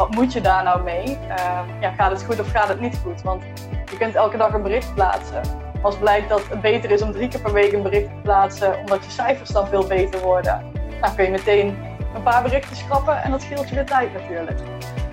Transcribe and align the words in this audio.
wat 0.00 0.14
moet 0.14 0.32
je 0.32 0.40
daar 0.40 0.62
nou 0.62 0.82
mee? 0.82 1.04
Ehm, 1.04 1.80
ja, 1.80 1.90
gaat 1.90 2.10
het 2.10 2.22
goed 2.24 2.40
of 2.40 2.50
gaat 2.50 2.68
het 2.68 2.80
niet 2.80 2.98
goed? 3.02 3.22
Want 3.22 3.42
je 3.90 3.96
kunt 3.98 4.14
elke 4.14 4.36
dag 4.36 4.52
een 4.52 4.62
bericht 4.62 4.94
plaatsen. 4.94 5.40
Als 5.82 5.96
blijkt 5.96 6.28
dat 6.28 6.42
het 6.48 6.60
beter 6.60 6.90
is 6.90 7.02
om 7.02 7.12
drie 7.12 7.28
keer 7.28 7.40
per 7.40 7.52
week 7.52 7.72
een 7.72 7.82
bericht 7.82 8.06
te 8.06 8.20
plaatsen, 8.22 8.78
omdat 8.78 9.04
je 9.04 9.10
cijfers 9.10 9.50
dan 9.50 9.66
veel 9.66 9.86
beter 9.86 10.20
worden, 10.20 10.64
dan 11.00 11.14
kun 11.14 11.24
je 11.24 11.30
meteen 11.30 11.76
een 12.14 12.22
paar 12.22 12.42
berichten 12.42 12.76
schrappen 12.76 13.22
en 13.22 13.30
dat 13.30 13.42
scheelt 13.42 13.68
je 13.68 13.74
weer 13.74 13.86
tijd 13.86 14.12
natuurlijk. 14.12 14.58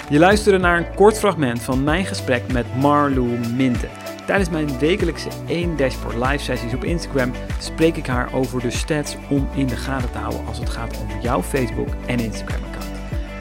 Je 0.10 0.20
luisterde 0.20 0.58
naar 0.58 0.78
een 0.78 0.94
kort 0.96 1.20
fragment 1.20 1.62
van 1.62 1.84
mijn 1.84 2.06
gesprek 2.06 2.52
met 2.52 2.76
Marlou 2.76 3.40
Minten. 3.56 3.90
Tijdens 4.26 4.50
mijn 4.50 4.80
wekelijkse 4.80 5.30
1 5.48 5.78
Dashboard 5.78 6.16
live 6.16 6.44
sessies 6.44 6.74
op 6.74 6.84
Instagram 6.84 7.32
spreek 7.60 7.96
ik 7.96 8.08
haar 8.08 8.30
over 8.34 8.62
de 8.62 8.72
stats 8.72 9.18
om 9.30 9.50
in 9.54 9.68
de 9.68 9.76
gaten 9.76 10.12
te 10.12 10.18
houden 10.18 10.48
als 10.48 10.60
het 10.60 10.70
gaat 10.70 10.98
om 11.02 11.22
jouw 11.22 11.42
Facebook 11.42 11.90
en 12.06 12.20
Instagram 12.20 12.64
account. 12.64 12.77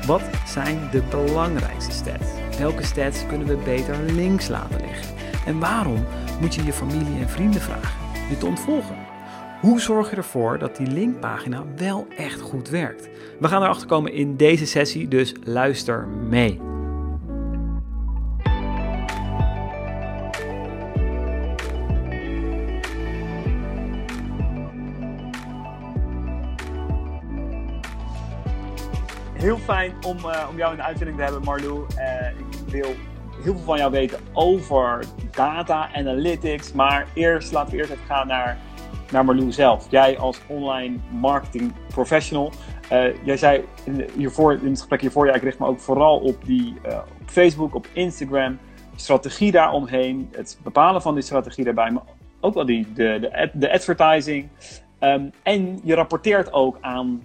Wat 0.07 0.23
zijn 0.47 0.89
de 0.91 1.03
belangrijkste 1.11 1.93
stats? 1.93 2.59
Welke 2.59 2.83
stats 2.85 3.27
kunnen 3.27 3.47
we 3.47 3.57
beter 3.65 4.03
links 4.03 4.49
laten 4.49 4.81
liggen? 4.81 5.15
En 5.47 5.59
waarom 5.59 6.05
moet 6.41 6.55
je 6.55 6.65
je 6.65 6.73
familie 6.73 7.21
en 7.21 7.29
vrienden 7.29 7.61
vragen 7.61 8.29
je 8.29 8.39
te 8.39 8.47
ontvolgen? 8.47 8.97
Hoe 9.61 9.81
zorg 9.81 10.11
je 10.11 10.17
ervoor 10.17 10.59
dat 10.59 10.77
die 10.77 10.87
linkpagina 10.87 11.65
wel 11.77 12.07
echt 12.17 12.41
goed 12.41 12.69
werkt? 12.69 13.09
We 13.41 13.49
gaan 13.49 13.63
erachter 13.63 13.89
komen 13.89 14.13
in 14.13 14.37
deze 14.37 14.67
sessie, 14.67 15.09
dus 15.09 15.35
luister 15.45 16.07
mee. 16.29 16.76
Heel 29.37 29.59
fijn 29.59 29.93
om, 30.07 30.17
uh, 30.17 30.47
om 30.51 30.57
jou 30.57 30.71
in 30.71 30.77
de 30.77 30.83
uitzending 30.83 31.17
te 31.17 31.25
hebben, 31.25 31.43
Marlou. 31.43 31.87
Uh, 31.99 32.29
ik 32.29 32.69
wil 32.69 32.95
heel 33.43 33.55
veel 33.55 33.65
van 33.65 33.79
jou 33.79 33.91
weten 33.91 34.19
over 34.33 35.05
data, 35.31 35.89
analytics. 35.95 36.73
Maar 36.73 37.07
eerst 37.15 37.53
laten 37.53 37.73
we 37.73 37.77
eerst 37.77 37.91
even 37.91 38.05
gaan 38.05 38.27
naar, 38.27 38.59
naar 39.13 39.25
Marlou 39.25 39.53
zelf. 39.53 39.87
Jij 39.91 40.19
als 40.19 40.41
online 40.47 40.97
marketing 41.11 41.73
professional. 41.89 42.53
Uh, 42.93 43.25
jij 43.25 43.37
zei 43.37 43.65
in, 43.85 44.09
hiervoor, 44.17 44.53
in 44.53 44.69
het 44.69 44.79
gesprek 44.79 45.01
hiervoor, 45.01 45.27
ja, 45.27 45.35
ik 45.35 45.43
richt 45.43 45.59
me 45.59 45.67
ook 45.67 45.81
vooral 45.81 46.19
op, 46.19 46.45
die, 46.45 46.75
op 47.21 47.29
Facebook, 47.31 47.75
op 47.75 47.87
Instagram. 47.93 48.59
Strategie 48.97 49.51
daaromheen, 49.51 50.29
het 50.33 50.59
bepalen 50.63 51.03
van 51.03 51.15
die 51.15 51.23
strategie 51.23 51.65
daarbij, 51.65 51.91
maar 51.91 52.03
ook 52.41 52.55
wel 52.55 52.67
die, 52.67 52.93
de, 52.93 53.19
de, 53.21 53.37
ad, 53.39 53.51
de 53.53 53.73
advertising. 53.73 54.49
Um, 55.01 55.31
en 55.43 55.81
je 55.83 55.95
rapporteert 55.95 56.53
ook 56.53 56.79
aan 56.81 57.23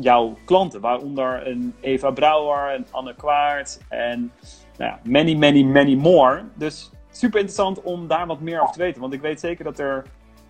jouw 0.00 0.36
klanten, 0.44 0.80
waaronder 0.80 1.46
een 1.46 1.74
Eva 1.80 2.10
Brouwer, 2.10 2.74
een 2.74 2.86
Anne 2.90 3.14
Kwaart 3.14 3.80
en 3.88 4.32
nou 4.76 4.90
ja, 4.90 5.00
many, 5.02 5.34
many, 5.34 5.62
many 5.62 5.94
more. 5.94 6.44
Dus 6.54 6.90
super 7.10 7.40
interessant 7.40 7.82
om 7.82 8.06
daar 8.06 8.26
wat 8.26 8.40
meer 8.40 8.60
over 8.60 8.72
te 8.72 8.78
weten. 8.78 9.00
Want 9.00 9.12
ik 9.12 9.20
weet 9.20 9.40
zeker 9.40 9.64
dat 9.64 9.78
er 9.78 10.04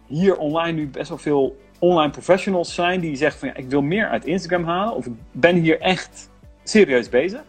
hier 0.06 0.38
online 0.38 0.72
nu 0.72 0.88
best 0.88 1.08
wel 1.08 1.18
veel 1.18 1.56
online 1.78 2.10
professionals 2.10 2.74
zijn 2.74 3.00
die 3.00 3.16
zeggen 3.16 3.38
van 3.38 3.48
ja, 3.48 3.54
ik 3.54 3.70
wil 3.70 3.82
meer 3.82 4.08
uit 4.08 4.24
Instagram 4.24 4.64
halen. 4.64 4.94
Of 4.94 5.06
ik 5.06 5.12
ben 5.32 5.56
hier 5.56 5.80
echt 5.80 6.30
serieus 6.62 7.08
bezig. 7.08 7.42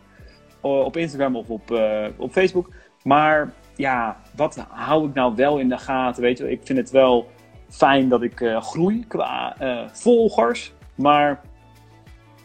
Op 0.62 0.98
Instagram 0.98 1.36
of 1.36 1.50
op, 1.50 1.72
uh, 1.72 2.06
op 2.18 2.32
Facebook. 2.32 2.70
Maar 3.04 3.54
ja, 3.76 4.18
wat 4.36 4.66
hou 4.70 5.08
ik 5.08 5.14
nou 5.14 5.36
wel 5.36 5.58
in 5.58 5.70
de 5.70 5.78
gaten? 5.78 6.22
Weet 6.22 6.38
je, 6.38 6.52
ik 6.52 6.62
vind 6.64 6.80
het 6.80 6.90
wel 6.90 7.28
fijn 7.70 8.10
dat 8.10 8.22
ik 8.22 8.40
uh, 8.40 8.62
groei 8.62 9.06
qua 9.08 9.56
uh, 9.62 9.88
volgers. 9.92 10.74
Maar 10.96 11.42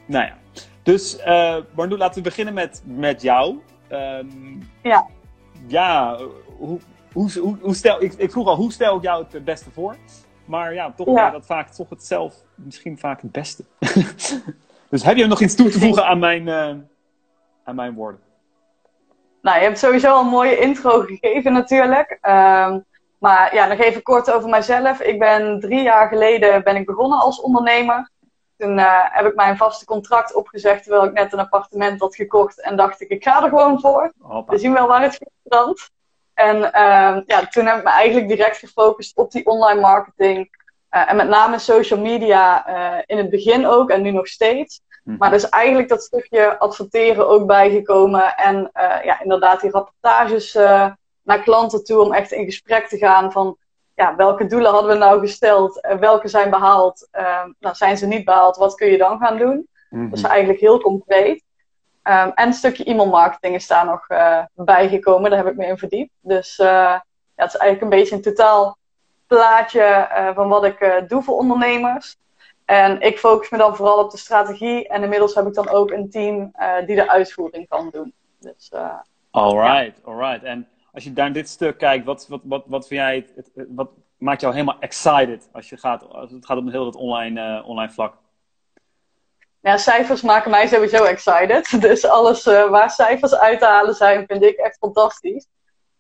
nou 0.07 0.25
ja. 0.25 0.37
Dus, 0.83 1.19
uh, 1.19 1.57
laten 1.77 2.15
we 2.15 2.21
beginnen 2.21 2.55
met, 2.55 2.83
met 2.85 3.23
jou. 3.23 3.59
Um, 3.91 4.71
ja. 4.83 5.07
Ja, 5.67 6.19
hoe, 6.59 6.81
hoe, 7.13 7.39
hoe, 7.39 7.57
hoe 7.61 7.75
stel, 7.75 8.03
ik, 8.03 8.13
ik, 8.13 8.31
vroeg 8.31 8.47
al, 8.47 8.57
hoe 8.57 8.73
stel 8.73 8.97
ik 8.97 9.03
jou 9.03 9.25
het 9.31 9.45
beste 9.45 9.71
voor? 9.71 9.97
Maar 10.45 10.75
ja, 10.75 10.93
toch 10.97 11.17
ja. 11.17 11.31
dat 11.31 11.47
vaak 11.47 11.69
toch 11.69 11.91
het 11.91 12.05
zelf 12.05 12.35
misschien 12.55 12.99
vaak 12.99 13.23
het 13.23 13.33
beste. 13.33 13.65
dus 14.91 15.03
heb 15.03 15.17
je 15.17 15.27
nog 15.27 15.41
iets 15.41 15.55
toe 15.55 15.69
te 15.69 15.79
voegen 15.79 16.07
aan 16.07 16.19
mijn, 16.19 16.47
uh, 16.47 16.75
aan 17.65 17.75
mijn 17.75 17.95
woorden? 17.95 18.21
Nou, 19.43 19.59
je 19.59 19.65
hebt 19.65 19.79
sowieso 19.79 20.13
al 20.13 20.21
een 20.21 20.27
mooie 20.27 20.59
intro 20.59 21.01
gegeven 21.09 21.53
natuurlijk. 21.53 22.19
Um, 22.23 22.85
maar 23.19 23.55
ja, 23.55 23.67
nog 23.67 23.79
even 23.79 24.03
kort 24.03 24.33
over 24.33 24.49
mijzelf. 24.49 25.01
Ik 25.01 25.19
ben 25.19 25.61
drie 25.61 25.83
jaar 25.83 26.09
geleden 26.09 26.63
ben 26.63 26.77
ik 26.77 26.87
begonnen 26.87 27.19
als 27.19 27.41
ondernemer. 27.41 28.11
Toen 28.57 28.79
uh, 28.79 29.01
heb 29.03 29.27
ik 29.27 29.35
mijn 29.35 29.57
vaste 29.57 29.85
contract 29.85 30.35
opgezegd 30.35 30.83
terwijl 30.83 31.05
ik 31.05 31.13
net 31.13 31.33
een 31.33 31.39
appartement 31.39 32.01
had 32.01 32.15
gekocht. 32.15 32.61
En 32.61 32.77
dacht 32.77 33.01
ik, 33.01 33.09
ik 33.09 33.23
ga 33.25 33.43
er 33.43 33.49
gewoon 33.49 33.81
voor. 33.81 34.13
Hoppa. 34.21 34.53
We 34.53 34.59
zien 34.59 34.73
wel 34.73 34.87
waar 34.87 35.03
het 35.03 35.21
strandt. 35.45 35.91
En 36.35 36.57
uh, 36.57 37.21
ja, 37.27 37.47
toen 37.51 37.67
heb 37.67 37.77
ik 37.77 37.85
me 37.85 37.91
eigenlijk 37.91 38.29
direct 38.29 38.57
gefocust 38.57 39.17
op 39.17 39.31
die 39.31 39.47
online 39.47 39.81
marketing. 39.81 40.63
Uh, 40.91 41.11
en 41.11 41.17
met 41.17 41.29
name 41.29 41.59
social 41.59 42.01
media 42.01 42.69
uh, 42.69 43.03
in 43.07 43.19
het 43.19 43.31
begin 43.31 43.67
ook 43.67 43.91
en 43.91 44.03
nu 44.03 44.11
nog 44.11 44.27
steeds. 44.27 44.81
Hm. 45.05 45.17
Maar 45.17 45.31
dus 45.31 45.49
eigenlijk 45.49 45.89
dat 45.89 46.03
stukje 46.03 46.59
adverteren 46.59 47.29
ook 47.29 47.47
bijgekomen. 47.47 48.37
En 48.37 48.71
ja, 49.05 49.23
inderdaad 49.23 49.61
die 49.61 49.71
rapportages 49.71 50.53
naar 51.23 51.43
klanten 51.43 51.85
toe 51.85 52.01
om 52.01 52.13
echt 52.13 52.33
in 52.33 52.45
gesprek 52.45 52.89
te 52.89 52.97
gaan 52.97 53.33
van 53.33 53.57
ja, 53.95 54.17
welke 54.17 54.47
doelen 54.47 54.73
hadden 54.73 54.91
we 54.91 54.99
nou 54.99 55.21
gesteld? 55.21 55.87
welke 56.01 56.29
zijn 56.29 56.51
behaald? 56.51 57.09
Uh, 57.13 57.45
nou, 57.59 57.75
zijn 57.75 57.99
ze 57.99 58.07
niet 58.07 58.25
behaald? 58.25 58.57
Wat 58.57 58.75
kun 58.75 58.89
je 58.89 58.99
dan 58.99 59.19
gaan 59.19 59.39
doen? 59.39 59.69
Mm-hmm. 59.91 60.11
Dat 60.11 60.19
is 60.19 60.25
eigenlijk 60.25 60.61
heel 60.61 60.81
concreet. 60.81 61.45
Um, 62.03 62.33
en 62.35 62.47
een 62.47 62.53
stukje 62.53 62.85
e-mailmarketing 62.85 63.55
is 63.55 63.67
daar 63.67 63.87
nog 63.87 64.11
uh, 64.11 64.45
bijgekomen. 64.55 65.31
Daar 65.31 65.45
heb 65.45 65.53
ik 65.53 65.57
me 65.57 65.67
in 65.67 65.79
verdiept. 65.79 66.13
Dus 66.21 66.59
uh, 66.59 66.67
ja, 66.67 67.03
het 67.35 67.55
is 67.55 67.61
eigenlijk 67.61 67.81
een 67.93 67.99
beetje 67.99 68.15
een 68.15 68.23
totaal 68.23 68.77
plaatje 69.27 70.09
uh, 70.11 70.35
van 70.35 70.49
wat 70.49 70.65
ik 70.65 71.05
doe 71.09 71.23
voor 71.23 71.37
ondernemers. 71.37 72.17
En 72.65 73.01
ik 73.01 73.19
focus 73.19 73.51
me 73.51 73.59
dan 73.59 73.77
vooral 73.77 73.99
op 73.99 74.11
de 74.11 74.17
strategie. 74.17 74.89
En 74.89 75.03
inmiddels 75.03 75.35
heb 75.35 75.47
ik 75.47 75.55
dan 75.55 75.69
ook 75.69 75.91
een 75.91 76.11
team 76.11 76.53
die 76.87 76.97
de 76.97 77.11
uitvoering 77.11 77.69
kan 77.69 77.91
doen. 77.91 78.13
Dus, 78.41 78.73
alright, 79.31 80.01
ja. 80.05 80.11
alright. 80.11 80.43
En 80.43 80.69
als 80.95 81.05
je 81.05 81.13
naar 81.15 81.33
dit 81.33 81.49
stuk 81.49 81.79
kijkt, 81.79 82.05
wat, 82.05 82.27
wat, 82.29 82.41
wat, 82.45 82.65
wat 82.67 82.87
vind 82.87 83.01
jij, 83.01 83.27
het, 83.35 83.51
wat 83.69 83.91
maakt 84.19 84.41
jou 84.41 84.53
helemaal 84.53 84.81
excited 84.81 85.49
als, 85.53 85.69
je 85.69 85.77
gaat, 85.77 86.09
als 86.09 86.31
het 86.31 86.47
gaat 86.47 86.59
om 86.59 86.69
heel 86.69 86.87
het 86.87 86.97
online, 86.97 87.59
uh, 87.61 87.69
online 87.69 87.93
vlak? 87.93 88.15
Ja, 89.61 89.77
cijfers 89.77 90.23
maken 90.23 90.51
mij 90.51 90.67
sowieso 90.67 91.05
excited. 91.05 91.77
Dus 91.81 92.07
alles 92.07 92.47
uh, 92.47 92.71
waar 92.71 92.91
cijfers 92.91 93.35
uit 93.35 93.59
te 93.59 93.65
halen 93.65 93.95
zijn, 93.95 94.27
vind 94.27 94.43
ik 94.43 94.57
echt 94.57 94.77
fantastisch. 94.77 95.47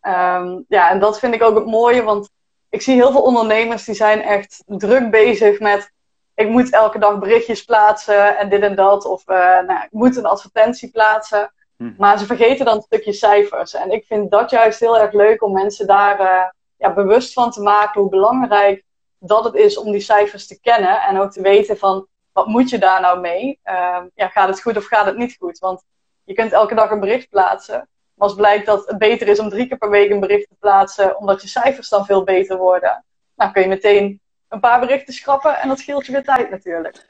Um, 0.02 0.64
ja, 0.68 0.90
en 0.90 0.98
dat 0.98 1.18
vind 1.18 1.34
ik 1.34 1.42
ook 1.42 1.54
het 1.54 1.66
mooie, 1.66 2.02
want 2.02 2.30
ik 2.68 2.82
zie 2.82 2.94
heel 2.94 3.12
veel 3.12 3.22
ondernemers 3.22 3.84
die 3.84 3.94
zijn 3.94 4.22
echt 4.22 4.62
druk 4.66 5.10
bezig 5.10 5.60
met 5.60 5.92
ik 6.34 6.48
moet 6.48 6.72
elke 6.72 6.98
dag 6.98 7.18
berichtjes 7.18 7.64
plaatsen 7.64 8.38
en 8.38 8.48
dit 8.48 8.62
en 8.62 8.74
dat. 8.74 9.04
Of 9.04 9.28
uh, 9.28 9.36
nou, 9.36 9.84
ik 9.84 9.90
moet 9.90 10.16
een 10.16 10.26
advertentie 10.26 10.90
plaatsen. 10.90 11.52
Hm. 11.76 11.92
Maar 11.98 12.18
ze 12.18 12.26
vergeten 12.26 12.64
dan 12.64 12.76
een 12.76 12.82
stukje 12.82 13.12
cijfers. 13.12 13.74
En 13.74 13.90
ik 13.90 14.04
vind 14.06 14.30
dat 14.30 14.50
juist 14.50 14.80
heel 14.80 14.98
erg 14.98 15.12
leuk 15.12 15.42
om 15.42 15.52
mensen 15.52 15.86
daar 15.86 16.20
uh, 16.20 16.42
ja, 16.76 16.92
bewust 16.92 17.32
van 17.32 17.50
te 17.50 17.62
maken 17.62 18.00
hoe 18.00 18.10
belangrijk 18.10 18.84
dat 19.18 19.44
het 19.44 19.54
is 19.54 19.78
om 19.78 19.92
die 19.92 20.00
cijfers 20.00 20.46
te 20.46 20.60
kennen. 20.60 21.02
En 21.02 21.20
ook 21.20 21.32
te 21.32 21.42
weten 21.42 21.78
van 21.78 22.06
wat 22.32 22.46
moet 22.46 22.70
je 22.70 22.78
daar 22.78 23.00
nou 23.00 23.20
mee? 23.20 23.60
Uh, 23.64 24.02
ja, 24.14 24.28
gaat 24.28 24.48
het 24.48 24.62
goed 24.62 24.76
of 24.76 24.86
gaat 24.86 25.06
het 25.06 25.16
niet 25.16 25.36
goed? 25.38 25.58
Want 25.58 25.84
je 26.24 26.34
kunt 26.34 26.52
elke 26.52 26.74
dag 26.74 26.90
een 26.90 27.00
bericht 27.00 27.28
plaatsen. 27.28 27.88
Maar 28.14 28.28
als 28.28 28.34
blijkt 28.34 28.66
dat 28.66 28.86
het 28.86 28.98
beter 28.98 29.28
is 29.28 29.38
om 29.38 29.48
drie 29.48 29.66
keer 29.66 29.78
per 29.78 29.90
week 29.90 30.10
een 30.10 30.20
bericht 30.20 30.48
te 30.48 30.56
plaatsen, 30.58 31.18
omdat 31.18 31.42
je 31.42 31.48
cijfers 31.48 31.88
dan 31.88 32.04
veel 32.04 32.24
beter 32.24 32.56
worden, 32.56 33.04
nou 33.34 33.52
kun 33.52 33.62
je 33.62 33.68
meteen 33.68 34.20
een 34.48 34.60
paar 34.60 34.80
berichten 34.80 35.14
schrappen 35.14 35.58
en 35.58 35.68
dat 35.68 35.78
scheelt 35.78 36.06
je 36.06 36.12
weer 36.12 36.24
tijd 36.24 36.50
natuurlijk. 36.50 37.06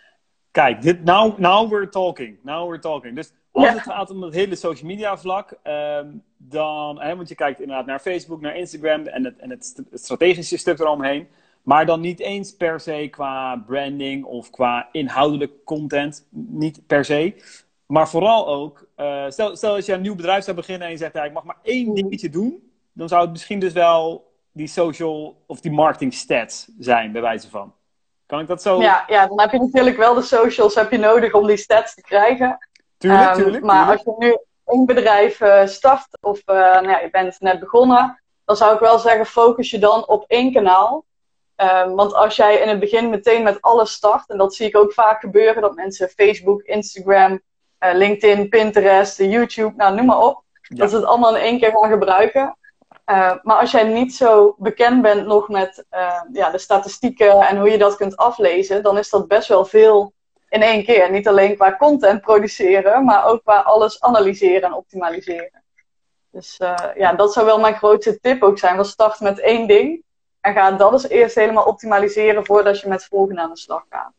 Kijk, 0.50 0.82
dit, 0.82 1.04
now, 1.04 1.38
now 1.38 1.70
we're 1.70 1.88
talking. 1.88 2.38
Now 2.42 2.69
we're 2.69 2.81
talking. 2.81 3.14
Dus 3.14 3.32
als 3.54 3.69
het 3.69 3.82
gaat 3.82 4.10
om 4.10 4.22
het 4.22 4.34
hele 4.34 4.56
social 4.56 4.88
media 4.88 5.19
vlak, 5.19 5.54
um, 5.65 6.23
dan, 6.37 7.00
hè, 7.00 7.17
want 7.17 7.29
je 7.29 7.34
kijkt 7.34 7.61
inderdaad 7.61 7.87
naar 7.87 8.00
Facebook, 8.00 8.40
naar 8.40 8.56
Instagram 8.56 9.06
en 9.06 9.25
het, 9.25 9.38
en 9.38 9.50
het, 9.50 9.82
strategische 9.93 10.58
stuk 10.58 10.79
eromheen. 10.79 11.29
Maar 11.62 11.87
dan 11.87 12.00
niet 12.00 12.20
eens 12.20 12.56
per 12.56 12.81
se 12.81 13.08
qua 13.11 13.56
branding 13.67 14.25
of 14.25 14.50
qua 14.50 14.88
inhoudelijk 14.93 15.64
content, 15.64 16.26
niet 16.31 16.87
per 16.87 17.05
se. 17.05 17.34
Maar 17.87 18.08
vooral 18.08 18.49
ook, 18.49 18.87
uh, 18.96 19.25
stel, 19.29 19.56
stel 19.56 19.75
dat 19.75 19.87
je 19.87 19.93
een 19.93 20.00
nieuw 20.00 20.14
bedrijf 20.14 20.44
zou 20.44 20.56
beginnen 20.56 20.87
en 20.87 20.93
je 20.93 20.99
zegt, 20.99 21.14
ja, 21.14 21.25
ik 21.25 21.32
mag 21.32 21.44
maar 21.44 21.58
één 21.62 21.88
mm. 21.88 21.94
dingetje 21.94 22.29
doen. 22.29 22.70
Dan 22.93 23.08
zou 23.08 23.23
het 23.23 23.31
misschien 23.31 23.58
dus 23.58 23.73
wel 23.73 24.32
die 24.52 24.67
social 24.67 25.43
of 25.46 25.61
die 25.61 25.73
marketing 25.73 26.14
stats 26.14 26.69
zijn, 26.79 27.12
bij 27.12 27.23
wijze 27.23 27.50
van. 27.50 27.75
Kan 28.26 28.40
ik 28.40 28.46
dat 28.46 28.62
zo? 28.62 28.81
Ja, 28.81 29.05
ja, 29.06 29.26
dan 29.26 29.40
heb 29.40 29.50
je 29.50 29.58
natuurlijk 29.58 29.96
wel 29.96 30.14
de 30.14 30.23
socials 30.23 30.75
heb 30.75 30.90
je 30.90 30.99
nodig 30.99 31.32
om 31.32 31.46
die 31.46 31.56
stats 31.56 31.94
te 31.94 32.00
krijgen. 32.00 32.58
Tuurlijk, 32.99 33.37
um, 33.37 33.43
tuurlijk, 33.43 33.64
Maar 33.64 33.91
als 33.91 34.02
je 34.02 34.14
nu 34.19 34.38
een 34.64 34.87
bedrijf 34.87 35.41
uh, 35.41 35.67
start 35.67 36.06
of 36.20 36.43
uh, 36.46 36.55
nou 36.56 36.88
ja, 36.88 37.00
je 37.00 37.11
bent 37.11 37.41
net 37.41 37.61
begonnen, 37.61 38.23
dan 38.44 38.56
zou 38.56 38.75
ik 38.75 38.81
wel 38.81 38.99
zeggen, 38.99 39.26
focus 39.26 39.70
je 39.70 39.79
dan 39.79 40.08
op 40.08 40.25
één 40.26 40.52
kanaal. 40.52 41.05
Um, 41.56 41.94
want 41.94 42.14
als 42.14 42.37
jij 42.37 42.56
in 42.56 42.69
het 42.69 42.81
begin 42.81 43.11
meteen 43.11 43.43
met 43.43 43.62
alles 43.62 43.93
start, 43.93 44.31
en 44.31 44.38
dat 44.38 44.55
zie 44.55 44.67
ik 44.67 44.76
ook 44.76 44.93
vaak 44.93 45.20
gebeuren, 45.20 45.62
dat 45.62 45.75
mensen 45.75 46.08
Facebook, 46.08 46.62
Instagram 46.62 47.41
LinkedIn, 47.79 48.49
Pinterest, 48.49 49.19
YouTube, 49.19 49.73
nou 49.76 49.94
noem 49.94 50.06
maar 50.06 50.23
op. 50.23 50.43
Dat 50.69 50.91
ze 50.91 50.96
het 50.96 51.05
allemaal 51.05 51.37
in 51.37 51.43
één 51.43 51.58
keer 51.58 51.70
gaan 51.70 51.91
gebruiken. 51.91 52.56
maar 53.43 53.61
als 53.61 53.70
jij 53.70 53.82
niet 53.82 54.14
zo 54.14 54.55
bekend 54.58 55.02
bent 55.02 55.26
nog 55.26 55.49
met 55.49 55.85
ja, 56.32 56.50
de 56.50 56.58
statistieken 56.58 57.41
en 57.41 57.58
hoe 57.58 57.70
je 57.70 57.79
dat 57.79 57.96
kunt 57.96 58.17
aflezen, 58.17 58.82
dan 58.82 58.99
is 58.99 59.11
dat 59.11 59.29
best 59.29 59.49
wel 59.49 59.64
veel 59.64 60.12
in 60.55 60.62
één 60.62 60.85
keer. 60.85 61.11
Niet 61.11 61.29
alleen 61.29 61.56
qua 61.56 61.77
content 61.77 62.21
produceren, 62.21 63.05
maar 63.05 63.25
ook 63.25 63.43
qua 63.43 63.61
alles 63.61 64.01
analyseren 64.01 64.62
en 64.62 64.75
optimaliseren. 64.75 65.62
Dus 66.31 66.61
uh, 66.61 66.75
ja, 66.97 67.12
dat 67.12 67.33
zou 67.33 67.47
wel 67.47 67.61
mijn 67.61 67.75
grootste 67.75 68.21
tip 68.21 68.43
ook 68.43 68.59
zijn. 68.59 68.77
We 68.77 68.85
start 68.85 69.21
met 69.21 69.41
één 69.41 69.67
ding 69.67 70.03
en 70.41 70.53
ga 70.53 70.73
dat 70.73 70.93
eens 70.93 71.09
eerst 71.09 71.35
helemaal 71.35 71.65
optimaliseren 71.65 72.45
voordat 72.45 72.81
je 72.81 72.89
met 72.89 72.99
het 72.99 73.09
volgende 73.09 73.41
aan 73.41 73.51
de 73.51 73.56
slag 73.56 73.85
gaat. 73.91 74.12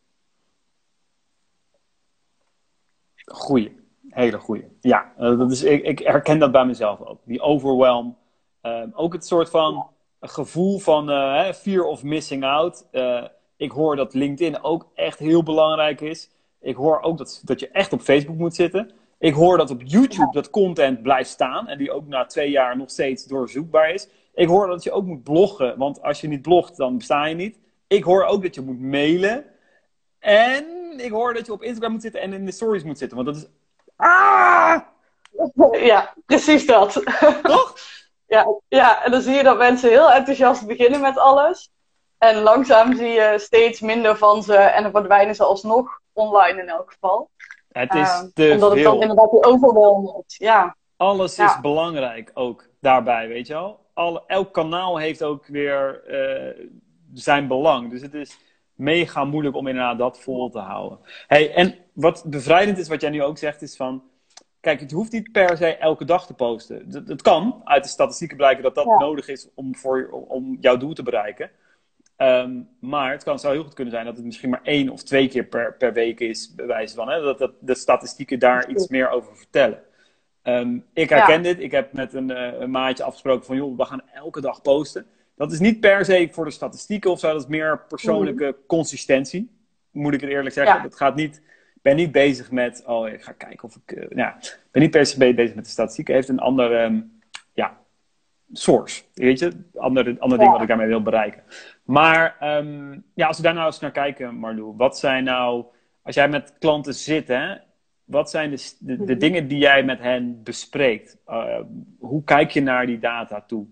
Goeie, 3.24 3.84
hele 4.08 4.38
goeie. 4.38 4.68
Ja, 4.80 5.12
eh, 5.18 5.38
dat 5.38 5.50
is, 5.50 5.62
ik, 5.62 5.82
ik 5.82 5.98
herken 5.98 6.38
dat 6.38 6.52
bij 6.52 6.64
mezelf 6.64 7.00
ook. 7.00 7.20
Die 7.24 7.40
overwhelm. 7.40 8.18
Uh, 8.62 8.82
ook 8.92 9.12
het 9.12 9.26
soort 9.26 9.50
van 9.50 9.90
gevoel 10.20 10.78
van 10.78 11.10
uh, 11.10 11.52
fear 11.52 11.84
of 11.84 12.02
missing 12.02 12.44
out. 12.44 12.86
Uh, 12.92 13.24
ik 13.56 13.70
hoor 13.70 13.96
dat 13.96 14.14
LinkedIn 14.14 14.62
ook 14.62 14.86
echt 14.94 15.18
heel 15.18 15.42
belangrijk 15.42 16.00
is. 16.00 16.30
Ik 16.60 16.76
hoor 16.76 17.00
ook 17.00 17.18
dat, 17.18 17.40
dat 17.44 17.60
je 17.60 17.68
echt 17.68 17.92
op 17.92 18.00
Facebook 18.00 18.36
moet 18.36 18.54
zitten. 18.54 18.90
Ik 19.18 19.34
hoor 19.34 19.56
dat 19.56 19.70
op 19.70 19.82
YouTube 19.84 20.32
dat 20.32 20.50
content 20.50 21.02
blijft 21.02 21.30
staan 21.30 21.68
en 21.68 21.78
die 21.78 21.92
ook 21.92 22.06
na 22.06 22.26
twee 22.26 22.50
jaar 22.50 22.76
nog 22.76 22.90
steeds 22.90 23.24
doorzoekbaar 23.24 23.90
is. 23.90 24.08
Ik 24.34 24.48
hoor 24.48 24.66
dat 24.66 24.82
je 24.82 24.92
ook 24.92 25.04
moet 25.04 25.22
bloggen, 25.22 25.78
want 25.78 26.02
als 26.02 26.20
je 26.20 26.28
niet 26.28 26.42
blogt, 26.42 26.76
dan 26.76 26.98
besta 26.98 27.26
je 27.26 27.34
niet. 27.34 27.58
Ik 27.86 28.04
hoor 28.04 28.24
ook 28.24 28.42
dat 28.42 28.54
je 28.54 28.60
moet 28.60 28.80
mailen. 28.80 29.44
En 30.18 30.64
ik 30.96 31.10
hoor 31.10 31.34
dat 31.34 31.46
je 31.46 31.52
op 31.52 31.62
Instagram 31.62 31.92
moet 31.92 32.02
zitten 32.02 32.20
en 32.20 32.32
in 32.32 32.44
de 32.44 32.52
stories 32.52 32.84
moet 32.84 32.98
zitten, 32.98 33.16
want 33.16 33.28
dat 33.28 33.36
is. 33.36 33.48
Ah! 33.96 34.80
Ja, 35.72 36.14
precies 36.26 36.66
dat. 36.66 36.92
Toch? 37.42 37.76
ja, 38.26 38.46
ja, 38.68 39.04
en 39.04 39.10
dan 39.10 39.20
zie 39.20 39.34
je 39.34 39.42
dat 39.42 39.58
mensen 39.58 39.90
heel 39.90 40.12
enthousiast 40.12 40.66
beginnen 40.66 41.00
met 41.00 41.18
alles. 41.18 41.70
En 42.18 42.36
langzaam 42.36 42.96
zie 42.96 43.08
je 43.08 43.34
steeds 43.36 43.80
minder 43.80 44.16
van 44.16 44.42
ze 44.42 44.56
en 44.56 44.82
dan 44.82 44.92
verdwijnen 44.92 45.34
ze 45.34 45.44
alsnog 45.44 46.00
online 46.12 46.60
in 46.60 46.68
elk 46.68 46.92
geval. 46.92 47.30
Het 47.72 47.94
is 47.94 48.08
uh, 48.08 48.20
te 48.34 48.50
omdat 48.52 48.70
het 48.70 48.82
dan 48.82 49.00
inderdaad 49.00 49.30
die 49.30 49.44
overwhelmend 49.44 50.34
Ja. 50.38 50.76
Alles 50.96 51.36
Ja. 51.36 51.44
is 51.44 51.60
belangrijk 51.60 52.30
ook 52.34 52.68
daarbij, 52.80 53.28
weet 53.28 53.46
je 53.46 53.52
wel. 53.52 53.80
Alle, 53.94 54.22
elk 54.26 54.52
kanaal 54.52 54.96
heeft 54.96 55.22
ook 55.22 55.46
weer 55.46 56.04
eh, 56.04 56.66
zijn 57.12 57.46
belang. 57.48 57.90
Dus 57.90 58.02
het 58.02 58.14
is 58.14 58.38
mega 58.74 59.24
moeilijk 59.24 59.56
om 59.56 59.66
inderdaad 59.66 59.98
dat 59.98 60.20
vol 60.20 60.50
te 60.50 60.58
houden. 60.58 60.98
Hey, 61.26 61.54
en 61.54 61.74
wat 61.92 62.24
bevrijdend 62.26 62.78
is, 62.78 62.88
wat 62.88 63.00
jij 63.00 63.10
nu 63.10 63.22
ook 63.22 63.38
zegt, 63.38 63.62
is 63.62 63.76
van... 63.76 64.02
Kijk, 64.60 64.80
het 64.80 64.90
hoeft 64.90 65.12
niet 65.12 65.32
per 65.32 65.56
se 65.56 65.76
elke 65.76 66.04
dag 66.04 66.26
te 66.26 66.34
posten. 66.34 66.84
Het, 66.88 67.08
het 67.08 67.22
kan 67.22 67.60
uit 67.64 67.82
de 67.82 67.88
statistieken 67.88 68.36
blijken 68.36 68.62
dat 68.62 68.74
dat 68.74 68.84
Ja. 68.84 68.98
nodig 68.98 69.28
is 69.28 69.48
om, 69.54 69.76
voor, 69.76 70.08
om 70.28 70.56
jouw 70.60 70.76
doel 70.76 70.94
te 70.94 71.02
bereiken. 71.02 71.50
Ehm, 72.16 72.60
maar 72.80 73.12
het 73.12 73.22
kan, 73.22 73.38
zou 73.38 73.54
heel 73.54 73.64
goed 73.64 73.74
kunnen 73.74 73.92
zijn 73.92 74.04
dat 74.06 74.16
het 74.16 74.24
misschien 74.24 74.50
maar 74.50 74.62
één 74.62 74.88
of 74.88 75.02
twee 75.02 75.28
keer 75.28 75.44
per, 75.44 75.74
per 75.74 75.92
week 75.92 76.20
is, 76.20 76.54
bij 76.54 76.66
wijze 76.66 76.94
van. 76.94 77.08
Hè? 77.08 77.20
Dat, 77.20 77.38
dat 77.38 77.52
de 77.60 77.74
statistieken 77.74 78.38
daar 78.38 78.70
iets 78.70 78.88
meer 78.88 79.10
over 79.10 79.36
vertellen. 79.36 79.82
Ehm, 80.42 80.78
ik 80.92 81.08
herken 81.08 81.42
dit. 81.42 81.60
Ik 81.60 81.70
heb 81.70 81.92
met 81.92 82.14
een, 82.14 82.30
eh, 82.30 82.60
een 82.60 82.70
maatje 82.70 83.04
afgesproken 83.04 83.46
van, 83.46 83.56
joh, 83.56 83.76
we 83.76 83.84
gaan 83.84 84.02
elke 84.14 84.40
dag 84.40 84.62
posten. 84.62 85.06
Dat 85.36 85.52
is 85.52 85.58
niet 85.58 85.80
per 85.80 86.04
se 86.04 86.28
voor 86.32 86.44
de 86.44 86.50
statistieken 86.50 87.10
of 87.10 87.18
zo. 87.18 87.32
Dat 87.32 87.40
is 87.40 87.46
meer 87.46 87.80
persoonlijke 87.88 88.56
consistentie. 88.66 89.50
Moet 89.90 90.14
ik 90.14 90.20
het 90.20 90.30
eerlijk 90.30 90.54
zeggen. 90.54 90.76
Ja. 90.76 90.82
Het 90.82 90.96
gaat 90.96 91.14
niet... 91.14 91.36
Ik 91.74 91.92
ben 91.92 91.96
niet 91.96 92.12
bezig 92.12 92.50
met... 92.50 92.82
Oh, 92.86 93.08
ik 93.08 93.22
ga 93.22 93.32
kijken 93.32 93.64
of 93.64 93.76
ik... 93.76 93.92
eh, 93.92 94.16
ja, 94.16 94.36
ik 94.36 94.66
ben 94.70 94.82
niet 94.82 94.90
per 94.90 95.06
se 95.06 95.34
bezig 95.34 95.54
met 95.54 95.64
de 95.64 95.70
statistieken. 95.70 96.14
Heeft 96.14 96.28
een 96.28 96.38
ander... 96.38 96.74
ehm, 96.74 97.00
source. 98.52 99.02
Weet 99.14 99.38
je? 99.38 99.52
Andere, 99.76 100.16
andere 100.18 100.40
ding 100.40 100.52
wat 100.52 100.62
ik 100.62 100.68
daarmee 100.68 100.86
wil 100.86 101.02
bereiken. 101.02 101.42
Maar 101.84 102.36
ehm, 102.40 102.98
ja, 103.14 103.26
als 103.26 103.36
we 103.36 103.42
daar 103.42 103.54
nou 103.54 103.66
eens 103.66 103.80
naar 103.80 103.90
kijken, 103.90 104.34
Marlou. 104.34 104.74
Wat 104.76 104.98
zijn 104.98 105.24
nou... 105.24 105.64
Als 106.02 106.14
jij 106.14 106.28
met 106.28 106.54
klanten 106.58 106.94
zit, 106.94 107.28
hè, 107.28 107.54
wat 108.04 108.30
zijn 108.30 108.50
de, 108.50 108.56
de, 108.78 108.96
de 108.96 109.02
Mhm. 109.04 109.18
dingen 109.18 109.48
die 109.48 109.58
jij 109.58 109.82
met 109.84 110.00
hen 110.00 110.42
bespreekt? 110.42 111.16
Uh, 111.28 111.60
hoe 111.98 112.24
kijk 112.24 112.50
je 112.50 112.60
naar 112.62 112.86
die 112.86 112.98
data 112.98 113.40
toe? 113.46 113.66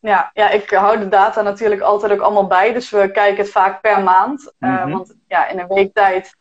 Ja, 0.00 0.30
ja, 0.34 0.50
ik 0.50 0.70
hou 0.70 0.98
de 0.98 1.08
data 1.08 1.42
natuurlijk 1.42 1.80
altijd 1.80 2.12
ook 2.12 2.20
allemaal 2.20 2.46
bij. 2.46 2.72
Dus 2.72 2.90
we 2.90 3.10
kijken 3.10 3.42
het 3.42 3.52
vaak 3.52 3.80
per 3.80 4.02
maand. 4.02 4.52
Uh, 4.60 4.84
Mhm. 4.84 4.90
Want 4.90 5.16
ja, 5.28 5.48
in 5.48 5.58
een 5.58 5.68
week 5.68 5.94
tijd, 5.94 6.36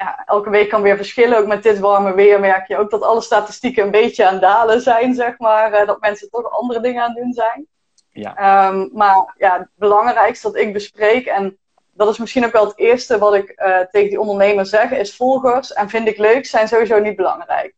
ja, 0.00 0.22
elke 0.26 0.50
week 0.50 0.68
kan 0.68 0.82
weer 0.82 0.96
verschillen. 0.96 1.38
Ook 1.38 1.46
met 1.46 1.62
dit 1.62 1.78
warme 1.78 2.14
weer 2.14 2.40
merk 2.40 2.68
je 2.68 2.76
ook 2.76 2.90
dat 2.90 3.02
alle 3.02 3.20
statistieken 3.20 3.84
een 3.84 3.90
beetje 3.90 4.28
aan 4.28 4.40
dalen 4.40 4.80
zijn, 4.80 5.14
zeg 5.14 5.38
maar. 5.38 5.80
Uh, 5.80 5.86
dat 5.86 6.00
mensen 6.00 6.30
toch 6.30 6.50
andere 6.50 6.80
dingen 6.80 7.02
aan 7.02 7.10
het 7.10 7.22
doen 7.22 7.32
zijn. 7.32 7.66
Ja. 8.10 8.68
Um, 8.68 8.90
maar 8.92 9.34
ja, 9.38 9.58
het 9.58 9.68
belangrijkste 9.74 10.46
dat 10.46 10.60
ik 10.60 10.72
bespreek, 10.72 11.26
en 11.26 11.58
dat 11.92 12.08
is 12.08 12.18
misschien 12.18 12.44
ook 12.44 12.52
wel 12.52 12.66
het 12.66 12.78
eerste 12.78 13.18
wat 13.18 13.34
ik 13.34 13.60
uh, 13.60 13.78
tegen 13.78 14.08
die 14.08 14.20
ondernemer 14.20 14.66
zeg, 14.66 14.90
is 14.90 15.16
volgers 15.16 15.72
en 15.72 15.88
vind 15.88 16.08
ik 16.08 16.16
leuk 16.16 16.46
zijn 16.46 16.68
sowieso 16.68 16.98
niet 16.98 17.16
belangrijk. 17.16 17.74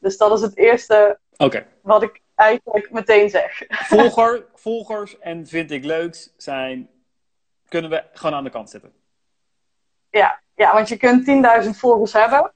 Dus 0.00 0.16
dat 0.16 0.32
is 0.32 0.40
het 0.40 0.56
eerste 0.56 1.18
wat 1.82 2.02
ik 2.02 2.20
eigenlijk 2.34 2.90
meteen 2.90 3.30
zeg. 3.30 3.62
Volger, 3.92 4.46
volgers 4.54 5.18
en 5.18 5.46
vind 5.46 5.70
ik 5.70 5.84
leuks 5.84 6.34
zijn, 6.36 6.90
kunnen 7.68 7.90
we 7.90 8.04
gewoon 8.12 8.34
aan 8.34 8.44
de 8.44 8.50
kant 8.50 8.70
zetten. 8.70 8.92
Ja, 10.10 10.40
ja 10.60 10.72
want 10.74 10.88
je 10.88 10.96
kunt 10.96 11.26
10.000 11.64 11.70
volgers 11.70 12.12
hebben. 12.12 12.52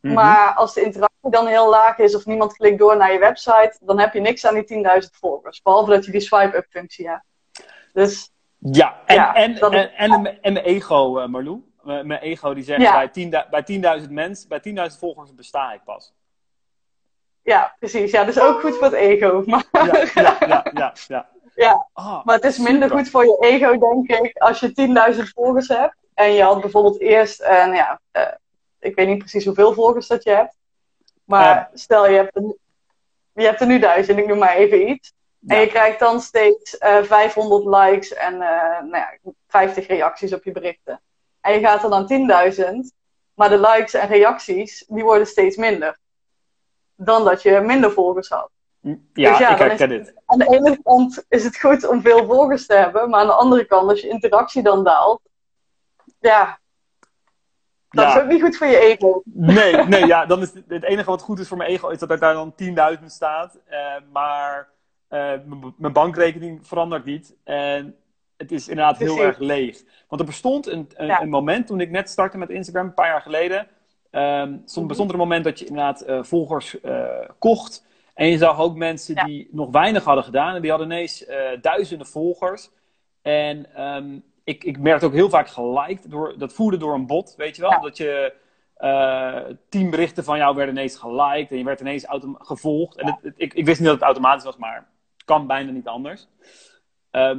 Mhm. 0.00 0.14
Maar 0.14 0.54
als 0.54 0.74
de 0.74 0.82
interactie 0.82 1.30
dan 1.30 1.46
heel 1.46 1.68
laag 1.68 1.98
is 1.98 2.14
of 2.14 2.26
niemand 2.26 2.52
klikt 2.56 2.78
door 2.78 2.96
naar 2.96 3.12
je 3.12 3.18
website, 3.18 3.76
dan 3.80 3.98
heb 3.98 4.12
je 4.12 4.20
niks 4.20 4.46
aan 4.46 4.54
die 4.54 4.64
10.000 5.02 5.10
volgers. 5.20 5.62
Behalve 5.62 5.90
dat 5.90 6.04
je 6.04 6.10
die 6.12 6.20
swipe-up 6.20 6.66
functie 6.70 7.08
hebt. 7.08 7.24
Dus 7.92 8.30
Ja, 8.58 8.96
en, 9.06 9.14
Ja, 9.14 9.34
en, 9.34 9.58
en, 9.58 9.72
en, 9.72 9.90
en, 9.96 10.42
en 10.42 10.52
mijn 10.52 10.64
ego, 10.64 11.20
uh, 11.20 11.26
Marlou. 11.26 11.62
M- 11.82 12.06
Mijn 12.06 12.20
ego 12.20 12.54
die 12.54 12.64
zegt 12.64 12.80
Ja. 12.80 13.08
bij 13.12 13.24
10.000 13.44 13.50
bij 13.50 14.00
10.000 14.02 14.10
mensen, 14.10 14.48
bij 14.48 14.90
10.000 14.92 14.98
volgers 14.98 15.34
besta 15.34 15.72
ik 15.72 15.84
pas. 15.84 16.12
ja, 17.42 17.74
precies. 17.78 18.10
Ja, 18.10 18.24
dat 18.24 18.36
is 18.36 18.42
ook 18.42 18.60
goed 18.60 18.74
voor 18.76 18.84
het 18.84 18.92
ego. 18.94 19.42
Maar, 19.46 19.64
Ja, 19.72 19.84
ja, 20.14 20.36
ja, 20.46 20.66
ja. 20.74 20.92
ja. 21.08 21.28
Ja, 21.54 21.86
Ah, 21.92 22.24
maar 22.24 22.34
het 22.34 22.44
is 22.44 22.58
minder 22.58 22.82
super. 22.88 22.96
goed 22.98 23.10
voor 23.10 23.24
je 23.24 23.36
ego, 23.40 23.78
denk 23.78 24.08
ik, 24.26 24.36
als 24.38 24.60
je 24.60 25.14
10.000 25.16 25.22
volgers 25.34 25.68
hebt. 25.68 25.94
En 26.18 26.32
je 26.32 26.42
had 26.42 26.60
bijvoorbeeld 26.60 27.00
eerst, 27.00 27.40
en 27.40 27.72
ja, 27.72 28.00
eh, 28.10 28.32
ik 28.78 28.94
weet 28.94 29.06
niet 29.06 29.18
precies 29.18 29.44
hoeveel 29.44 29.72
volgers 29.72 30.06
dat 30.06 30.22
je 30.24 30.30
hebt. 30.30 30.54
Maar 31.24 31.44
Ja. 31.44 31.70
stel, 31.74 32.08
je 32.08 32.16
hebt, 32.16 32.36
er, 32.36 32.42
je 33.32 33.44
hebt 33.44 33.60
er 33.60 33.66
nu 33.66 33.78
duizend, 33.78 34.18
ik 34.18 34.26
noem 34.26 34.38
maar 34.38 34.56
even 34.56 34.88
iets. 34.88 35.12
En 35.46 35.60
je 35.60 35.66
krijgt 35.66 35.98
dan 35.98 36.20
steeds 36.20 36.78
eh 36.78 37.02
500 37.02 37.64
likes 37.64 38.12
en 38.14 38.32
eh, 38.32 38.80
nou 38.80 38.96
ja, 38.96 39.18
50 39.48 39.86
reacties 39.86 40.34
op 40.34 40.44
je 40.44 40.52
berichten. 40.52 41.00
En 41.40 41.52
je 41.52 41.60
gaat 41.60 41.82
er 41.84 41.90
dan 41.90 42.06
10.000, 42.06 42.92
maar 43.34 43.48
de 43.48 43.60
likes 43.60 43.94
en 43.94 44.08
reacties, 44.08 44.84
die 44.88 45.04
worden 45.04 45.26
steeds 45.26 45.56
minder. 45.56 45.98
Dan 46.94 47.24
dat 47.24 47.42
je 47.42 47.60
minder 47.60 47.92
volgers 47.92 48.28
had. 48.28 48.50
Ja, 48.80 48.96
Dus 49.12 49.38
ja, 49.38 49.50
ik 49.52 49.58
herken 49.58 49.88
dit. 49.88 50.14
Aan 50.26 50.38
de 50.38 50.46
ene 50.46 50.78
kant 50.82 51.24
is 51.28 51.44
het 51.44 51.58
goed 51.60 51.86
om 51.86 52.00
veel 52.02 52.26
volgers 52.26 52.66
te 52.66 52.74
hebben, 52.74 53.10
maar 53.10 53.20
aan 53.20 53.26
de 53.26 53.32
andere 53.32 53.64
kant, 53.64 53.90
als 53.90 54.00
je 54.00 54.08
interactie 54.08 54.62
dan 54.62 54.84
daalt, 54.84 55.20
ja, 56.18 56.58
dat 57.88 58.04
Ja. 58.04 58.16
is 58.16 58.22
ook 58.22 58.28
niet 58.28 58.42
goed 58.42 58.56
voor 58.56 58.66
je 58.66 58.78
ego. 58.78 59.22
Nee, 59.24 59.74
nee, 59.86 60.06
ja, 60.06 60.26
dan 60.26 60.40
is 60.42 60.52
het, 60.52 60.64
het 60.68 60.82
enige 60.84 61.10
wat 61.10 61.22
goed 61.22 61.38
is 61.38 61.48
voor 61.48 61.56
mijn 61.56 61.70
ego 61.70 61.88
is 61.88 61.98
dat 61.98 62.10
er 62.10 62.18
daar 62.18 62.34
dan 62.34 62.54
10.000 62.98 63.04
staat. 63.06 63.58
eh, 63.66 63.78
maar 64.12 64.68
eh, 65.08 65.32
mijn 65.76 65.92
bankrekening 65.92 66.66
verandert 66.66 67.04
niet. 67.04 67.34
En 67.44 67.96
het 68.36 68.52
is 68.52 68.68
inderdaad 68.68 68.98
heel 68.98 69.18
erg 69.22 69.38
leeg. 69.38 69.82
Want 70.08 70.20
er 70.20 70.26
bestond 70.26 70.66
een, 70.66 70.88
een, 70.94 71.06
Ja. 71.06 71.20
een 71.20 71.28
moment 71.28 71.66
toen 71.66 71.80
ik 71.80 71.90
net 71.90 72.10
startte 72.10 72.38
met 72.38 72.50
Instagram, 72.50 72.86
een 72.86 72.94
paar 72.94 73.08
jaar 73.08 73.22
geleden. 73.22 73.66
ehm, 74.10 74.48
stond, 74.64 74.74
Mhm. 74.76 74.86
bestond 74.86 75.08
er 75.08 75.14
een 75.14 75.20
moment 75.22 75.44
dat 75.44 75.58
je 75.58 75.64
inderdaad 75.66 76.00
eh, 76.00 76.22
volgers 76.22 76.76
kocht. 77.38 77.86
En 78.14 78.26
je 78.28 78.38
zag 78.38 78.58
ook 78.60 78.76
mensen 78.76 79.14
Ja. 79.14 79.24
die 79.24 79.48
nog 79.52 79.70
weinig 79.70 80.04
hadden 80.04 80.24
gedaan. 80.24 80.54
En 80.54 80.60
die 80.60 80.70
hadden 80.70 80.90
ineens 80.90 81.24
duizenden 81.60 82.06
volgers. 82.06 82.70
En 83.22 83.74
ehm, 83.74 84.18
ik, 84.48 84.64
ik 84.64 84.78
merkte 84.78 85.06
ook 85.06 85.12
heel 85.12 85.30
vaak 85.30 85.48
geliked. 85.48 86.10
Door, 86.10 86.34
dat 86.38 86.52
voerde 86.52 86.76
door 86.76 86.94
een 86.94 87.06
bot, 87.06 87.34
weet 87.36 87.56
je 87.56 87.62
wel. 87.62 87.70
Ja. 87.70 87.78
Dat 87.78 87.96
je 87.96 88.32
eh, 88.74 89.40
tien 89.68 89.90
berichten 89.90 90.24
van 90.24 90.38
jou 90.38 90.56
werden 90.56 90.74
ineens 90.74 90.96
geliked. 90.96 91.50
En 91.50 91.58
je 91.58 91.64
werd 91.64 91.80
ineens 91.80 92.06
gevolgd. 92.38 92.96
En 92.96 93.06
het, 93.06 93.16
het- 93.22 93.34
ik, 93.36 93.54
ik 93.54 93.64
wist 93.64 93.78
niet 93.78 93.86
dat 93.88 93.96
het 93.96 94.04
automatisch 94.04 94.44
was, 94.44 94.56
maar 94.56 94.74
het 95.16 95.24
kan 95.24 95.46
bijna 95.46 95.70
niet 95.70 95.86
anders. 95.86 96.28
Ehm, 97.10 97.38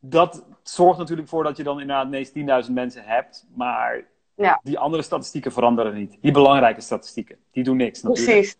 dat 0.00 0.44
zorgt 0.62 0.98
natuurlijk 0.98 1.28
voor 1.28 1.44
dat 1.44 1.56
je 1.56 1.62
dan 1.62 1.80
inderdaad 1.80 2.06
ineens 2.06 2.30
10.000 2.66 2.72
mensen 2.74 3.02
hebt. 3.04 3.46
Maar 3.54 4.04
Ja. 4.34 4.60
die 4.62 4.78
andere 4.78 5.02
statistieken 5.02 5.52
veranderen 5.52 5.94
niet. 5.94 6.18
Die 6.20 6.32
belangrijke 6.32 6.80
statistieken. 6.80 7.36
Die 7.52 7.64
doen 7.64 7.76
niks 7.76 8.02
natuurlijk. 8.02 8.30
Precies. 8.36 8.56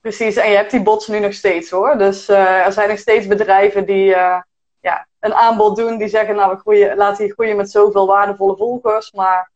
Precies, 0.00 0.36
en 0.36 0.50
je 0.50 0.56
hebt 0.56 0.70
die 0.70 0.82
bots 0.82 1.08
nu 1.08 1.18
nog 1.18 1.32
steeds 1.32 1.70
hoor. 1.70 1.98
Dus 1.98 2.28
eh, 2.28 2.64
er 2.66 2.72
zijn 2.72 2.88
nog 2.88 2.98
steeds 2.98 3.26
bedrijven 3.26 3.86
die 3.86 4.14
eh, 4.14 4.40
ja, 4.86 5.06
een 5.20 5.34
aanbod 5.34 5.76
doen, 5.76 5.98
die 5.98 6.08
zeggen, 6.08 6.36
nou 6.36 6.54
we 6.54 6.60
groeien, 6.60 6.96
laten 6.96 7.26
je 7.26 7.32
groeien 7.32 7.56
met 7.56 7.70
zoveel 7.70 8.06
waardevolle 8.06 8.56
volgers. 8.56 9.12
Maar 9.12 9.50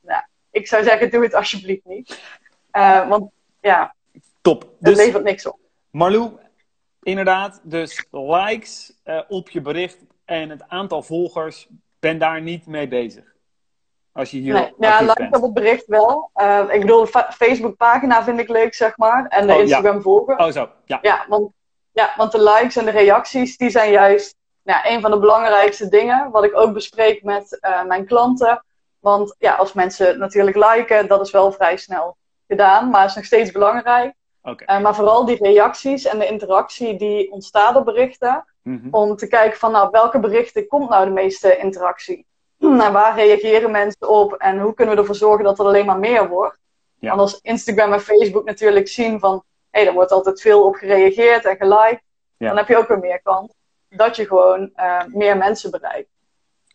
ja, 0.00 0.28
ik 0.50 0.66
zou 0.66 0.84
zeggen, 0.84 1.10
doe 1.10 1.22
het 1.22 1.34
alsjeblieft 1.34 1.84
niet. 1.84 2.20
Uh, 2.72 3.08
want 3.08 3.30
ja, 3.60 3.94
Top. 4.40 4.62
het 4.62 4.70
dus, 4.78 4.96
levert 4.96 5.24
niks 5.24 5.46
op. 5.46 5.58
Marlou, 5.90 6.30
inderdaad, 7.02 7.60
dus 7.62 8.06
likes 8.10 8.92
uh, 9.04 9.20
op 9.28 9.50
je 9.50 9.60
bericht 9.60 9.98
en 10.24 10.50
het 10.50 10.68
aantal 10.68 11.02
volgers, 11.02 11.68
ben 11.98 12.18
daar 12.18 12.40
niet 12.40 12.66
mee 12.66 12.88
bezig. 12.88 13.24
Als 14.12 14.30
je 14.30 14.38
hier 14.38 14.54
nee, 14.54 14.72
ja, 14.78 15.00
like 15.00 15.28
op 15.30 15.42
het 15.42 15.54
bericht 15.54 15.86
wel. 15.86 16.30
Uh, 16.34 16.64
ik 16.70 16.80
bedoel, 16.80 17.04
de 17.04 17.26
Facebook-pagina 17.30 18.24
vind 18.24 18.40
ik 18.40 18.48
leuk, 18.48 18.74
zeg 18.74 18.96
maar. 18.96 19.26
En 19.26 19.46
de 19.46 19.52
oh, 19.52 19.60
Instagram 19.60 20.02
volgen. 20.02 20.38
Oh, 20.38 20.50
zo. 20.50 20.70
Ja. 20.84 20.98
Ja, 21.02 21.24
want, 21.28 21.52
ja, 21.92 22.12
want 22.16 22.32
de 22.32 22.42
likes 22.42 22.76
en 22.76 22.84
de 22.84 22.90
reacties, 22.90 23.56
die 23.56 23.70
zijn 23.70 23.90
juist 23.90 24.36
ja, 24.62 24.88
een 24.88 25.00
van 25.00 25.10
de 25.10 25.18
belangrijkste 25.18 25.88
dingen. 25.88 26.30
Wat 26.30 26.44
ik 26.44 26.56
ook 26.56 26.72
bespreek 26.72 27.22
met 27.22 27.58
uh, 27.60 27.84
mijn 27.84 28.06
klanten. 28.06 28.64
Want 29.00 29.34
ja, 29.38 29.54
als 29.54 29.72
mensen 29.72 30.18
natuurlijk 30.18 30.56
liken, 30.56 31.08
dat 31.08 31.20
is 31.20 31.30
wel 31.30 31.52
vrij 31.52 31.76
snel 31.76 32.16
gedaan. 32.48 32.90
Maar 32.90 33.04
is 33.04 33.14
nog 33.14 33.24
steeds 33.24 33.50
belangrijk. 33.50 34.14
Okay. 34.42 34.76
Uh, 34.76 34.82
maar 34.82 34.94
vooral 34.94 35.24
die 35.24 35.36
reacties 35.36 36.04
en 36.04 36.18
de 36.18 36.26
interactie 36.26 36.96
die 36.98 37.32
ontstaat 37.32 37.76
op 37.76 37.84
berichten. 37.84 38.44
Mm 38.62 38.78
-hmm. 38.82 38.94
Om 38.94 39.16
te 39.16 39.26
kijken 39.26 39.58
van 39.58 39.72
nou, 39.72 39.88
welke 39.90 40.18
berichten 40.18 40.66
komt 40.66 40.88
nou 40.88 41.04
de 41.04 41.10
meeste 41.10 41.56
interactie. 41.56 42.26
En 42.58 42.92
waar 42.92 43.14
reageren 43.14 43.70
mensen 43.70 44.08
op 44.08 44.32
en 44.32 44.58
hoe 44.58 44.74
kunnen 44.74 44.94
we 44.94 45.00
ervoor 45.00 45.16
zorgen 45.16 45.44
dat 45.44 45.58
er 45.58 45.64
alleen 45.64 45.86
maar 45.86 45.98
meer 45.98 46.28
wordt. 46.28 46.58
Ja. 46.98 47.08
Want 47.08 47.20
als 47.20 47.40
Instagram 47.40 47.92
en 47.92 48.00
Facebook 48.00 48.44
natuurlijk 48.44 48.88
zien 48.88 49.20
van 49.20 49.44
hé, 49.70 49.80
hey, 49.80 49.88
er 49.88 49.94
wordt 49.94 50.12
altijd 50.12 50.40
veel 50.40 50.64
op 50.64 50.74
gereageerd 50.74 51.44
en 51.44 51.56
geliked, 51.56 52.02
ja. 52.36 52.48
dan 52.48 52.56
heb 52.56 52.68
je 52.68 52.76
ook 52.76 52.88
weer 52.88 52.98
meer 52.98 53.22
kans 53.22 53.52
dat 53.96 54.16
je 54.16 54.26
gewoon 54.26 54.70
uh, 54.76 55.04
meer 55.06 55.36
mensen 55.36 55.70
bereikt. 55.70 56.08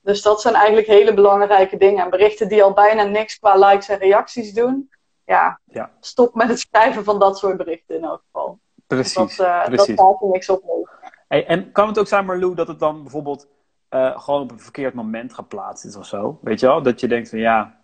Dus 0.02 0.22
dat 0.22 0.42
zijn 0.42 0.56
eigenlijk 0.56 0.88
hele 0.88 1.14
belangrijke 1.14 1.78
dingen. 1.78 2.04
En 2.04 2.10
berichten 2.10 2.48
die 2.48 2.64
al 2.64 2.74
bijna 2.74 3.04
niks 3.04 3.40
qua 3.40 3.56
likes 3.56 3.90
en 3.90 3.98
reacties 3.98 4.54
doen, 4.54 4.90
ja, 5.26 5.60
ja. 5.66 5.92
stop 6.00 6.36
met 6.36 6.48
het 6.48 6.60
schrijven 6.60 7.04
van 7.04 7.20
dat 7.20 7.38
soort 7.38 7.58
berichten 7.58 7.96
in 7.96 8.04
elk 8.04 8.22
geval. 8.26 8.60
Precies. 8.88 9.14
Dat, 9.14 9.48
uh, 9.48 9.66
precies. 9.66 9.96
dat 9.96 10.06
gaat 10.06 10.22
er 10.22 10.28
niks 10.28 10.50
op. 10.50 10.90
Hey, 11.28 11.46
en 11.46 11.72
kan 11.72 11.88
het 11.88 12.00
ook 12.00 12.08
zijn, 12.08 12.26
Marlou, 12.26 12.56
dat 12.56 12.68
het 12.68 12.80
dan 12.80 13.02
bijvoorbeeld 13.02 13.48
uh, 13.90 14.20
gewoon 14.20 14.42
op 14.42 14.52
een 14.52 14.60
verkeerd 14.60 14.94
moment 14.94 15.34
geplaatst 15.34 15.86
is 15.86 15.96
of 15.96 16.06
zo. 16.06 16.40
Weet 16.42 16.60
je 16.60 16.66
wel? 16.66 16.82
Dat 16.82 17.00
je 17.00 17.08
denkt 17.08 17.30
van 17.30 17.40
ja, 17.40 17.80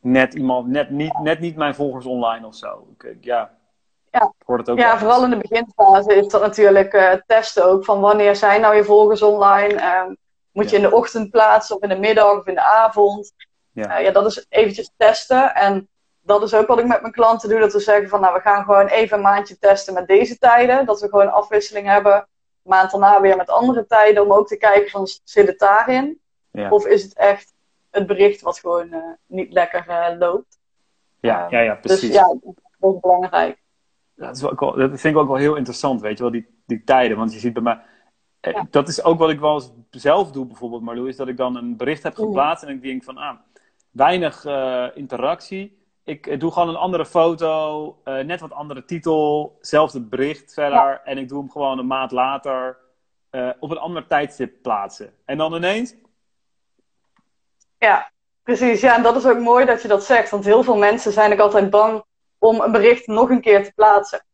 net 0.00 0.34
iemand, 0.34 0.66
net 0.66 0.90
niet, 0.90 1.18
net 1.18 1.40
niet 1.40 1.56
mijn 1.56 1.74
volgers 1.74 2.06
online 2.06 2.46
of 2.46 2.54
zo. 2.54 2.86
Ik, 2.98 3.16
ja, 3.20 3.58
ja. 4.10 4.32
het 4.46 4.70
ook 4.70 4.78
ja 4.78 4.98
vooral 4.98 5.24
in 5.24 5.30
de 5.30 5.36
beginfase 5.36 6.14
is 6.14 6.28
dat 6.28 6.40
natuurlijk 6.40 6.94
uh, 6.94 7.12
testen 7.26 7.64
ook. 7.64 7.84
Van 7.84 8.00
wanneer 8.00 8.36
zijn 8.36 8.60
nou 8.60 8.74
je 8.74 8.84
volgers 8.84 9.22
online? 9.22 9.74
Uh, 9.74 10.02
moet 10.52 10.70
Ja. 10.70 10.70
je 10.70 10.76
in 10.76 10.90
de 10.90 10.96
ochtend 10.96 11.30
plaatsen 11.30 11.76
of 11.76 11.82
in 11.82 11.88
de 11.88 11.98
middag 11.98 12.38
of 12.38 12.46
in 12.46 12.54
de 12.54 12.64
avond? 12.64 13.32
Ja. 13.72 13.98
Uh, 13.98 14.04
ja, 14.04 14.10
dat 14.10 14.26
is 14.26 14.46
eventjes 14.48 14.90
testen. 14.96 15.54
En 15.54 15.88
dat 16.20 16.42
is 16.42 16.54
ook 16.54 16.66
wat 16.66 16.78
ik 16.78 16.86
met 16.86 17.00
mijn 17.00 17.12
klanten 17.12 17.48
doe. 17.48 17.58
Dat 17.60 17.72
we 17.72 17.80
zeggen 17.80 18.08
van 18.08 18.20
nou, 18.20 18.34
we 18.34 18.40
gaan 18.40 18.64
gewoon 18.64 18.86
even 18.86 19.16
een 19.16 19.22
maandje 19.22 19.58
testen 19.58 19.94
met 19.94 20.06
deze 20.06 20.38
tijden. 20.38 20.86
Dat 20.86 21.00
we 21.00 21.08
gewoon 21.08 21.32
afwisseling 21.32 21.86
hebben 21.86 22.28
maand 22.62 22.90
daarna 22.90 23.20
weer 23.20 23.36
met 23.36 23.50
andere 23.50 23.86
tijden. 23.86 24.22
Om 24.22 24.32
ook 24.32 24.46
te 24.46 24.56
kijken 24.56 24.90
van 24.90 25.08
zit 25.24 25.46
het 25.46 25.58
daarin? 25.58 26.20
Ja. 26.50 26.70
Of 26.70 26.86
is 26.86 27.02
het 27.02 27.14
echt 27.14 27.52
het 27.90 28.06
bericht 28.06 28.40
wat 28.40 28.58
gewoon 28.58 28.86
uh, 28.94 29.04
niet 29.26 29.52
lekker 29.52 30.16
loopt? 30.18 30.58
Ja, 31.20 31.44
Uh, 31.44 31.50
ja, 31.50 31.60
ja, 31.60 31.74
precies. 31.74 32.00
Dus 32.00 32.10
ja, 32.16 32.36
dat 32.78 32.94
is 32.94 33.00
belangrijk. 33.00 33.58
Dat, 34.26 34.36
is 34.36 34.42
wel, 34.42 34.50
ook 34.50 34.60
wel- 34.60 34.74
dat 34.74 34.88
vind 35.00 35.14
ik 35.14 35.20
ook 35.20 35.28
wel 35.28 35.36
heel 35.36 35.54
interessant, 35.56 36.00
weet 36.00 36.16
je 36.16 36.22
wel, 36.22 36.32
die, 36.32 36.46
die 36.66 36.84
tijden. 36.84 37.16
Want 37.16 37.32
je 37.32 37.38
ziet 37.38 37.52
bij 37.52 37.62
mij... 37.62 37.80
eh, 38.40 38.52
Ja. 38.52 38.66
Dat 38.70 38.88
is 38.88 39.04
ook 39.04 39.18
wat 39.18 39.30
ik 39.30 39.40
wel 39.40 39.54
eens 39.54 39.72
zelf 39.90 40.30
doe, 40.32 40.46
bijvoorbeeld, 40.46 40.82
Marlou, 40.82 41.08
is 41.08 41.16
dat 41.16 41.28
ik 41.28 41.36
dan 41.36 41.56
een 41.56 41.76
bericht 41.76 42.02
heb 42.02 42.14
geplaatst 42.14 42.64
en 42.64 42.70
ik 42.74 42.82
denk 42.82 43.04
van, 43.04 43.16
ah, 43.16 43.36
weinig 43.90 44.44
eh, 44.44 44.86
interactie. 44.94 45.78
Ik 46.04 46.26
eh, 46.26 46.38
doe 46.38 46.52
gewoon 46.52 46.68
een 46.68 46.76
andere 46.76 47.06
foto, 47.06 47.96
net 48.04 48.40
wat 48.40 48.52
andere 48.52 48.84
titel, 48.84 49.56
zelfde 49.60 50.00
bericht 50.00 50.52
verder. 50.54 51.00
En 51.04 51.18
ik 51.18 51.28
doe 51.28 51.38
hem 51.38 51.50
gewoon 51.50 51.78
een 51.78 51.86
maand 51.86 52.10
later 52.10 52.78
op 53.60 53.70
een 53.70 53.78
ander 53.78 54.06
tijdstip 54.06 54.62
plaatsen. 54.62 55.12
En 55.24 55.38
dan 55.38 55.54
ineens, 55.54 55.94
Ja, 57.78 58.10
precies. 58.42 58.80
Ja, 58.80 58.96
en 58.96 59.02
dat 59.02 59.16
is 59.16 59.26
ook 59.26 59.38
mooi 59.38 59.64
dat 59.64 59.82
je 59.82 59.88
dat 59.88 60.04
zegt. 60.04 60.30
Want 60.30 60.44
heel 60.44 60.62
veel 60.62 60.76
mensen 60.76 61.12
zijn 61.12 61.32
ook 61.32 61.38
altijd 61.38 61.70
bang 61.70 62.02
om 62.40 62.60
een 62.60 62.72
bericht 62.72 63.06
nog 63.06 63.30
een 63.30 63.40
keer 63.40 63.64
te 63.64 63.72
plaatsen. 63.74 64.24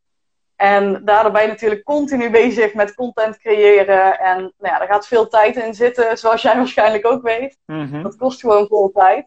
En 0.56 1.04
daardoor 1.04 1.32
ben 1.32 1.42
je 1.42 1.48
natuurlijk 1.48 1.84
continu 1.84 2.30
bezig 2.30 2.74
met 2.74 2.94
content 2.94 3.38
creëren. 3.38 4.18
En 4.18 4.38
nou 4.38 4.72
ja, 4.72 4.78
daar 4.78 4.86
gaat 4.88 5.06
veel 5.06 5.28
tijd 5.28 5.56
in 5.56 5.74
zitten, 5.74 6.18
zoals 6.18 6.42
jij 6.42 6.56
waarschijnlijk 6.62 7.06
ook 7.06 7.22
weet. 7.22 7.58
mhm, 7.66 8.02
Dat 8.02 8.16
kost 8.16 8.40
gewoon 8.40 8.66
veel 8.66 8.90
tijd. 8.94 9.26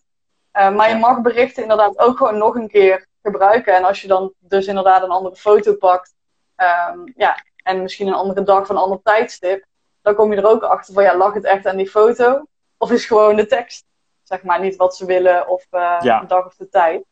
Eh, 0.52 0.76
maar 0.76 0.90
je 0.90 0.96
mag 0.96 1.22
berichten 1.22 1.62
inderdaad 1.62 2.00
ook 2.00 2.18
gewoon 2.18 2.38
nog 2.38 2.56
een 2.56 2.68
keer 2.68 3.08
gebruiken. 3.22 3.76
En 3.76 3.84
als 3.84 4.02
je 4.02 4.08
dan 4.08 4.34
dus 4.40 4.68
inderdaad 4.68 5.04
een 5.04 5.10
andere 5.10 5.36
foto 5.36 5.74
pakt. 5.76 6.14
ehm, 6.56 7.00
ja, 7.16 7.44
en 7.64 7.82
misschien 7.82 8.08
een 8.08 8.14
andere 8.14 8.44
dag 8.44 8.62
of 8.62 8.70
een 8.70 8.78
ander 8.78 9.00
tijdstip. 9.04 9.66
Dan 10.02 10.16
kom 10.16 10.32
je 10.34 10.38
er 10.38 10.48
ook 10.50 10.64
achter 10.64 10.94
van 10.94 11.04
ja, 11.04 11.18
lag 11.18 11.34
het 11.34 11.44
echt 11.46 11.68
aan 11.68 11.78
die 11.78 11.90
foto? 11.90 12.44
Of 12.78 12.92
is 12.92 13.06
gewoon 13.06 13.36
de 13.36 13.46
tekst, 13.46 13.86
zeg 14.24 14.44
maar, 14.44 14.60
niet 14.60 14.76
wat 14.76 14.96
ze 14.96 15.06
willen 15.06 15.48
of 15.48 15.66
Ja. 15.70 16.20
de 16.20 16.26
dag 16.28 16.46
of 16.46 16.56
de 16.56 16.70
tijd. 16.70 17.04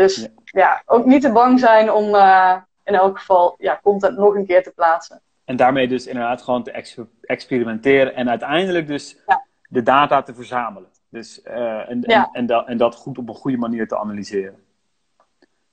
Dus 0.00 0.16
Ja. 0.16 0.28
ja, 0.44 0.82
ook 0.86 1.04
niet 1.04 1.22
te 1.22 1.32
bang 1.32 1.60
zijn 1.60 1.92
om 1.92 2.14
eh, 2.14 2.56
in 2.84 2.94
elk 2.94 3.18
geval 3.18 3.54
ja, 3.58 3.80
content 3.82 4.16
nog 4.18 4.34
een 4.34 4.46
keer 4.46 4.62
te 4.62 4.72
plaatsen. 4.74 5.20
En 5.44 5.56
daarmee 5.56 5.88
dus 5.88 6.06
inderdaad 6.06 6.42
gewoon 6.42 6.62
te 6.62 6.70
ex- 6.70 6.96
experimenteren 7.22 8.14
en 8.14 8.28
uiteindelijk 8.30 8.86
dus 8.86 9.16
Ja. 9.26 9.44
de 9.68 9.82
data 9.82 10.22
te 10.22 10.34
verzamelen. 10.34 10.88
Dus, 11.08 11.42
eh, 11.42 11.90
en, 11.90 12.04
Ja. 12.06 12.24
en, 12.24 12.28
en, 12.32 12.46
dat, 12.46 12.66
en 12.66 12.76
dat 12.76 12.94
goed 12.94 13.18
op 13.18 13.28
een 13.28 13.34
goede 13.34 13.56
manier 13.56 13.88
te 13.88 13.98
analyseren. 13.98 14.58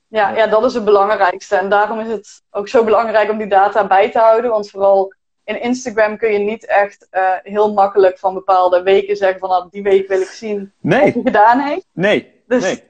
Ja, 0.07 0.29
Ja. 0.35 0.47
dat 0.47 0.65
is 0.65 0.73
het 0.73 0.85
belangrijkste. 0.85 1.55
En 1.55 1.69
daarom 1.69 1.99
is 1.99 2.07
het 2.11 2.43
ook 2.51 2.67
zo 2.67 2.83
belangrijk 2.83 3.29
om 3.31 3.37
die 3.37 3.47
data 3.47 3.87
bij 3.87 4.11
te 4.11 4.19
houden. 4.19 4.51
Want 4.51 4.69
vooral 4.69 5.13
in 5.43 5.61
Instagram 5.61 6.17
kun 6.17 6.31
je 6.31 6.39
niet 6.39 6.65
echt 6.65 7.07
eh, 7.09 7.33
heel 7.43 7.73
makkelijk 7.73 8.19
van 8.19 8.33
bepaalde 8.33 8.81
weken 8.83 9.15
zeggen 9.17 9.39
van 9.39 9.49
nou, 9.49 9.67
die 9.69 9.83
week 9.83 10.07
wil 10.07 10.21
ik 10.21 10.27
zien 10.27 10.71
wat 10.79 10.93
hij 10.99 11.11
gedaan 11.11 11.59
heeft. 11.59 11.85
nee, 11.91 12.41
Dus 12.47 12.63
nee. 12.63 12.83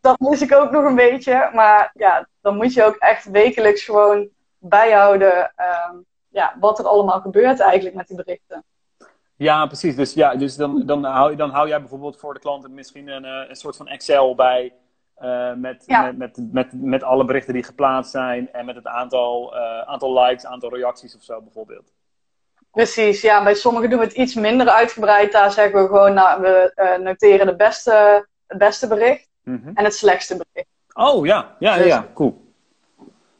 Dat 0.00 0.18
mis 0.20 0.40
ik 0.42 0.54
ook 0.54 0.70
nog 0.70 0.84
een 0.84 0.94
beetje. 0.94 1.50
Maar 1.52 1.90
ja, 1.94 2.28
dan 2.40 2.56
moet 2.56 2.72
je 2.74 2.84
ook 2.84 2.96
echt 2.96 3.30
wekelijks 3.30 3.84
gewoon 3.84 4.28
bijhouden 4.58 5.52
ehm, 5.56 5.96
ja, 6.28 6.56
wat 6.60 6.78
er 6.78 6.84
allemaal 6.86 7.20
gebeurt 7.20 7.60
eigenlijk 7.60 7.96
met 7.96 8.06
die 8.06 8.16
berichten. 8.16 8.64
Ja, 9.36 9.66
precies. 9.66 9.96
Dus, 9.96 10.14
ja, 10.14 10.34
dus 10.34 10.56
dan, 10.56 10.86
dan, 10.86 11.04
hou, 11.04 11.36
dan 11.36 11.50
hou 11.50 11.68
jij 11.68 11.80
bijvoorbeeld 11.80 12.16
voor 12.18 12.34
de 12.34 12.40
klanten 12.40 12.74
misschien 12.74 13.08
een, 13.08 13.24
eh, 13.24 13.48
een 13.48 13.56
soort 13.56 13.76
van 13.76 13.88
Excel 13.88 14.34
bij. 14.34 14.74
eh, 15.14 15.52
met, 15.54 15.84
Ja. 15.86 16.02
met, 16.02 16.16
met, 16.16 16.52
met, 16.52 16.68
met 16.72 17.02
alle 17.02 17.24
berichten 17.24 17.54
die 17.54 17.62
geplaatst 17.64 18.10
zijn. 18.10 18.52
En 18.52 18.64
met 18.64 18.74
het 18.76 18.86
aantal, 18.86 19.56
eh, 19.56 19.80
aantal 19.80 20.20
likes, 20.20 20.46
aantal 20.46 20.74
reacties 20.74 21.16
of 21.16 21.22
zo 21.22 21.40
bijvoorbeeld. 21.42 21.92
Precies, 22.70 23.20
ja. 23.20 23.42
Bij 23.42 23.54
sommigen 23.54 23.90
doen 23.90 23.98
we 23.98 24.04
het 24.04 24.14
iets 24.14 24.34
minder 24.34 24.68
uitgebreid. 24.68 25.32
Daar 25.32 25.52
zeggen 25.52 25.80
we 25.82 25.86
gewoon, 25.86 26.14
nou, 26.14 26.40
we 26.40 26.98
noteren 27.02 27.46
de 27.46 27.56
beste, 27.56 28.26
het 28.46 28.58
beste 28.58 28.88
bericht 28.88 29.29
Mhm. 29.42 29.70
en 29.74 29.84
het 29.84 29.94
slechtste 29.94 30.36
bericht. 30.36 30.68
Oh 30.92 31.26
ja, 31.26 31.56
ja, 31.58 31.74
ja, 31.74 31.82
Dus- 31.82 31.86
ja, 31.86 32.06
cool. 32.14 32.48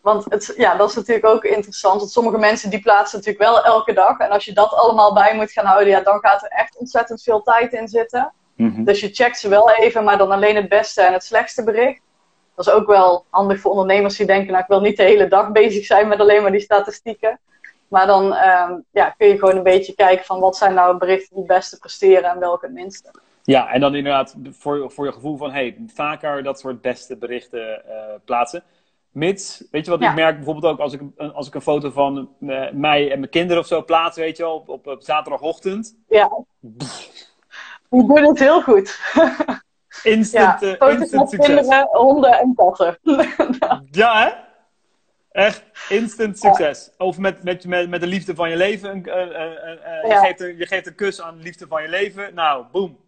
Want 0.00 0.24
het, 0.28 0.54
ja, 0.56 0.76
dat 0.76 0.88
is 0.88 0.94
natuurlijk 0.94 1.26
ook 1.26 1.44
interessant. 1.44 1.98
Want 1.98 2.10
sommige 2.10 2.38
mensen 2.38 2.70
die 2.70 2.80
plaatsen 2.80 3.18
natuurlijk 3.18 3.44
wel 3.44 3.64
elke 3.64 3.92
dag. 3.92 4.18
En 4.18 4.30
als 4.30 4.44
je 4.44 4.52
dat 4.52 4.72
allemaal 4.72 5.14
bij 5.14 5.34
moet 5.34 5.52
gaan 5.52 5.64
houden, 5.64 5.88
ja, 5.88 6.00
dan 6.00 6.18
gaat 6.20 6.42
er 6.42 6.48
echt 6.48 6.76
ontzettend 6.76 7.22
veel 7.22 7.42
tijd 7.42 7.72
in 7.72 7.88
zitten. 7.88 8.32
Mhm. 8.56 8.84
Dus 8.84 9.00
je 9.00 9.08
checkt 9.08 9.38
ze 9.38 9.48
wel 9.48 9.70
even, 9.70 10.04
maar 10.04 10.18
dan 10.18 10.30
alleen 10.30 10.56
het 10.56 10.68
beste 10.68 11.02
en 11.02 11.12
het 11.12 11.24
slechtste 11.24 11.64
bericht. 11.64 12.00
Dat 12.54 12.66
is 12.66 12.72
ook 12.72 12.86
wel 12.86 13.24
handig 13.30 13.60
voor 13.60 13.70
ondernemers 13.70 14.16
die 14.16 14.26
denken, 14.26 14.50
nou 14.50 14.62
ik 14.62 14.68
wil 14.68 14.80
niet 14.80 14.96
de 14.96 15.02
hele 15.02 15.28
dag 15.28 15.52
bezig 15.52 15.84
zijn 15.84 16.08
met 16.08 16.20
alleen 16.20 16.42
maar 16.42 16.52
die 16.52 16.60
statistieken. 16.60 17.40
Maar 17.88 18.06
dan 18.06 18.34
ehm, 18.34 18.78
ja, 18.90 19.10
kun 19.10 19.28
je 19.28 19.38
gewoon 19.38 19.56
een 19.56 19.62
beetje 19.62 19.94
kijken 19.94 20.24
van 20.24 20.40
wat 20.40 20.56
zijn 20.56 20.74
nou 20.74 20.96
berichten 20.96 21.34
die 21.34 21.44
het 21.44 21.56
beste 21.56 21.78
presteren 21.78 22.30
en 22.30 22.38
welke 22.38 22.66
het 22.66 22.74
minste. 22.74 23.10
Ja, 23.50 23.68
en 23.72 23.80
dan 23.80 23.94
inderdaad 23.94 24.36
voor, 24.50 24.90
voor 24.90 25.04
je 25.06 25.12
gevoel 25.12 25.36
van, 25.36 25.50
hey, 25.52 25.76
vaker 25.94 26.42
dat 26.42 26.60
soort 26.60 26.80
beste 26.80 27.16
berichten 27.16 27.84
eh, 27.88 28.14
plaatsen. 28.24 28.62
Mits, 29.10 29.64
weet 29.70 29.84
je 29.84 29.90
wat 29.90 30.00
Ja. 30.00 30.08
ik 30.08 30.14
merk 30.14 30.34
bijvoorbeeld 30.36 30.72
ook 30.72 30.78
als 30.80 30.92
ik, 30.92 31.00
een- 31.16 31.32
als 31.32 31.46
ik 31.46 31.54
een 31.54 31.60
foto 31.60 31.90
van 31.90 32.34
eh, 32.40 32.70
mij 32.72 33.10
en 33.10 33.18
mijn 33.18 33.30
kinderen 33.30 33.62
of 33.62 33.68
zo 33.68 33.84
plaats, 33.84 34.16
weet 34.16 34.36
je 34.36 34.42
wel, 34.42 34.54
op, 34.54 34.68
op, 34.68 34.86
op 34.86 35.02
zaterdagochtend. 35.02 35.96
Ja, 36.08 36.30
die 36.60 38.06
doen 38.06 38.22
het 38.24 38.38
heel 38.38 38.62
goed. 38.62 39.00
Instant, 40.02 40.60
Ja, 40.60 40.66
eh, 40.66 40.74
foto's 40.78 41.00
instant 41.00 41.20
met 41.20 41.30
succes. 41.30 41.46
kinderen, 41.56 41.88
honden 41.92 42.32
en 42.38 42.54
katten. 42.54 42.98
Ja, 43.90 44.22
hè? 44.22 44.30
Echt, 45.42 45.64
instant 45.88 46.38
succes. 46.38 46.90
Of 46.98 47.18
met, 47.18 47.42
met, 47.42 47.66
met, 47.66 47.88
met 47.88 48.00
de 48.00 48.06
liefde 48.06 48.34
van 48.34 48.50
je 48.50 48.56
leven. 48.56 48.90
een- 48.90 49.02
je, 49.04 50.18
geeft 50.24 50.40
een, 50.40 50.56
je 50.56 50.66
geeft 50.66 50.86
een 50.86 50.94
kus 50.94 51.20
aan 51.22 51.36
de 51.36 51.42
liefde 51.42 51.66
van 51.66 51.82
je 51.82 51.88
leven. 51.88 52.34
Nou, 52.34 52.64
boom. 52.72 52.98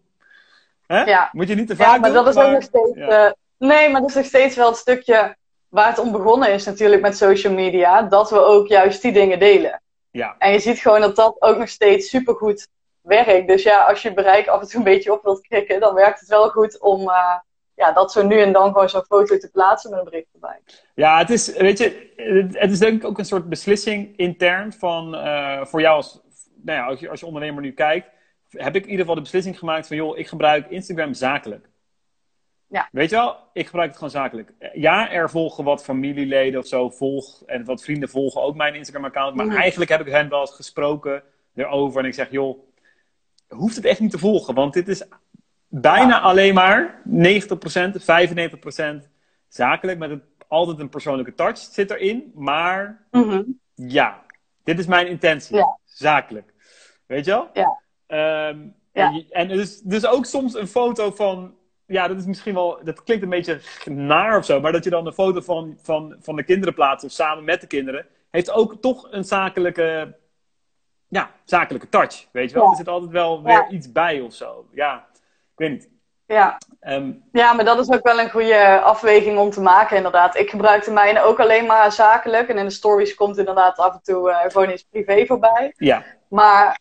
Ja. 0.97 1.29
Moet 1.31 1.47
je 1.47 1.55
niet 1.55 1.67
te 1.67 1.75
vaak 1.75 1.87
Ja, 1.87 1.97
maar 1.97 2.11
doen, 2.13 2.23
dat 2.23 2.35
is 2.35 2.43
ook 2.43 2.51
nog 2.51 2.63
steeds. 2.63 2.91
ja. 2.95 3.25
eh, 3.25 3.31
nee, 3.57 3.89
maar 3.89 4.01
dat 4.01 4.09
is 4.09 4.15
nog 4.15 4.25
steeds 4.25 4.55
wel 4.55 4.67
het 4.67 4.77
stukje 4.77 5.35
waar 5.69 5.87
het 5.87 5.99
om 5.99 6.11
begonnen 6.11 6.51
is, 6.51 6.65
natuurlijk 6.65 7.01
met 7.01 7.17
social 7.17 7.53
media. 7.53 8.01
Dat 8.01 8.29
we 8.29 8.39
ook 8.39 8.67
juist 8.67 9.01
die 9.01 9.11
dingen 9.11 9.39
delen. 9.39 9.81
Ja, 10.11 10.35
En 10.37 10.51
je 10.51 10.59
ziet 10.59 10.79
gewoon 10.79 11.01
dat 11.01 11.15
dat 11.15 11.35
ook 11.39 11.57
nog 11.57 11.69
steeds 11.69 12.09
supergoed 12.09 12.67
werkt. 13.01 13.47
Dus 13.47 13.63
ja, 13.63 13.83
als 13.83 14.01
je 14.01 14.13
bereik 14.13 14.47
af 14.47 14.61
en 14.61 14.67
toe 14.67 14.77
een 14.77 14.83
beetje 14.83 15.11
op 15.11 15.23
wilt 15.23 15.47
krikken, 15.47 15.79
dan 15.79 15.93
werkt 15.93 16.19
het 16.19 16.29
wel 16.29 16.49
goed 16.49 16.79
om, 16.79 17.09
eh, 17.09 17.35
ja, 17.75 17.91
dat 17.91 18.11
zo 18.11 18.25
nu 18.25 18.41
en 18.41 18.51
dan 18.51 18.71
gewoon 18.71 18.89
zo'n 18.89 19.03
foto 19.03 19.37
te 19.37 19.49
plaatsen 19.51 19.89
met 19.89 19.99
een 19.99 20.05
bericht 20.05 20.27
erbij. 20.33 20.59
Ja, 20.95 21.17
het 21.17 21.29
is, 21.29 21.57
weet 21.57 21.77
je, 21.77 22.11
het 22.53 22.71
is 22.71 22.79
denk 22.79 23.01
ik 23.01 23.07
ook 23.09 23.17
een 23.17 23.25
soort 23.25 23.49
beslissing 23.49 24.17
intern 24.17 24.73
van, 24.73 25.15
uh, 25.15 25.65
voor 25.65 25.81
jou 25.81 25.95
als, 25.95 26.21
nou 26.63 26.77
ja, 26.79 26.85
als 26.85 26.99
je, 26.99 27.09
als 27.09 27.19
je 27.19 27.25
ondernemer 27.25 27.61
nu 27.61 27.71
kijkt, 27.71 28.07
heb 28.57 28.75
ik 28.75 28.83
in 28.83 28.89
ieder 28.89 28.99
geval 28.99 29.15
de 29.15 29.21
beslissing 29.21 29.59
gemaakt 29.59 29.87
van, 29.87 29.97
joh, 29.97 30.17
ik 30.17 30.27
gebruik 30.27 30.69
Instagram 30.69 31.13
zakelijk. 31.13 31.69
Ja. 32.73 32.89
Weet 32.91 33.09
je 33.09 33.15
wel, 33.15 33.37
ik 33.53 33.65
gebruik 33.65 33.87
het 33.87 33.97
gewoon 33.97 34.11
zakelijk. 34.11 34.53
Ja, 34.73 35.11
er 35.11 35.29
volgen 35.29 35.63
wat 35.63 35.83
familieleden 35.83 36.59
of 36.59 36.67
zo, 36.67 36.89
volg, 36.89 37.43
en 37.45 37.65
wat 37.65 37.83
vrienden 37.83 38.09
volgen 38.09 38.41
ook 38.41 38.55
mijn 38.55 38.75
Instagram-account. 38.75 39.35
Maar 39.35 39.45
mhm. 39.45 39.55
eigenlijk 39.55 39.91
heb 39.91 40.01
ik 40.01 40.11
hen 40.13 40.29
wel 40.29 40.39
eens 40.39 40.55
gesproken 40.55 41.23
erover. 41.55 41.99
En 41.99 42.05
ik 42.05 42.13
zeg, 42.13 42.31
joh, 42.31 42.59
hoeft 43.47 43.75
het 43.75 43.85
echt 43.85 43.99
niet 43.99 44.11
te 44.11 44.17
volgen. 44.17 44.53
Want 44.53 44.73
dit 44.73 44.87
is 44.87 45.03
bijna 45.67 46.19
alleen 46.19 46.53
maar 46.53 47.01
90%, 47.07 47.11
95% 49.03 49.09
zakelijk. 49.47 49.99
Met 49.99 50.09
een, 50.09 50.23
altijd 50.47 50.79
een 50.79 50.89
persoonlijke 50.89 51.33
touch 51.33 51.57
zit 51.57 51.91
erin. 51.91 52.31
Maar 52.35 53.07
mhm. 53.11 53.43
ja, 53.75 54.23
dit 54.63 54.79
is 54.79 54.85
mijn 54.85 55.07
intentie. 55.07 55.65
Zakelijk. 55.83 56.53
Weet 57.05 57.25
je 57.25 57.31
wel? 57.31 57.49
Ja. 57.53 57.81
Ehm, 58.07 58.57
en, 58.91 59.25
en 59.29 59.47
dus, 59.47 59.81
dus 59.81 60.05
ook 60.05 60.25
soms 60.25 60.55
een 60.55 60.67
foto 60.67 61.11
van 61.11 61.55
ja, 61.85 62.07
dat 62.07 62.17
is 62.17 62.25
misschien 62.25 62.53
wel, 62.53 62.79
dat 62.83 63.03
klinkt 63.03 63.23
een 63.23 63.29
beetje 63.29 63.59
naar 63.85 64.37
of 64.37 64.45
zo, 64.45 64.59
maar 64.59 64.71
dat 64.71 64.83
je 64.83 64.89
dan 64.89 65.05
een 65.05 65.13
foto 65.13 65.41
van, 65.41 65.77
van, 65.81 66.15
van 66.19 66.35
de 66.35 66.43
kinderen 66.43 66.73
plaatst 66.73 67.05
of 67.05 67.11
samen 67.11 67.43
met 67.43 67.61
de 67.61 67.67
kinderen, 67.67 68.05
heeft 68.31 68.51
ook 68.51 68.81
toch 68.81 69.07
een 69.11 69.23
zakelijke, 69.23 70.15
ja, 71.07 71.31
zakelijke 71.43 71.89
touch, 71.89 72.27
weet 72.31 72.49
je 72.49 72.55
wel. 72.55 72.69
Er 72.69 72.75
zit 72.75 72.87
altijd 72.87 73.11
wel 73.11 73.43
weer 73.43 73.67
iets 73.69 73.91
bij 73.91 74.21
of 74.21 74.33
zo. 74.33 74.67
Ja, 74.71 75.07
ik 75.51 75.55
weet 75.55 75.69
niet. 75.69 75.91
Ja. 76.25 76.57
Ehm, 76.79 77.11
ja, 77.31 77.53
maar 77.53 77.65
dat 77.65 77.79
is 77.79 77.89
ook 77.89 78.03
wel 78.03 78.19
een 78.19 78.29
goede 78.29 78.81
afweging 78.81 79.37
om 79.37 79.49
te 79.49 79.61
maken, 79.61 79.97
inderdaad. 79.97 80.37
Ik 80.37 80.49
gebruik 80.49 80.85
de 80.85 80.91
mijne 80.91 81.21
ook 81.21 81.39
alleen 81.39 81.65
maar 81.65 81.91
zakelijk. 81.91 82.49
En 82.49 82.57
in 82.57 82.65
de 82.65 82.71
stories 82.71 83.15
komt 83.15 83.37
inderdaad 83.37 83.77
af 83.77 83.93
en 83.93 84.01
toe 84.03 84.29
uh, 84.29 84.39
gewoon 84.41 84.69
iets 84.69 84.83
privé 84.83 85.25
voorbij. 85.25 85.73
Ja. 85.77 86.03
Maar 86.29 86.79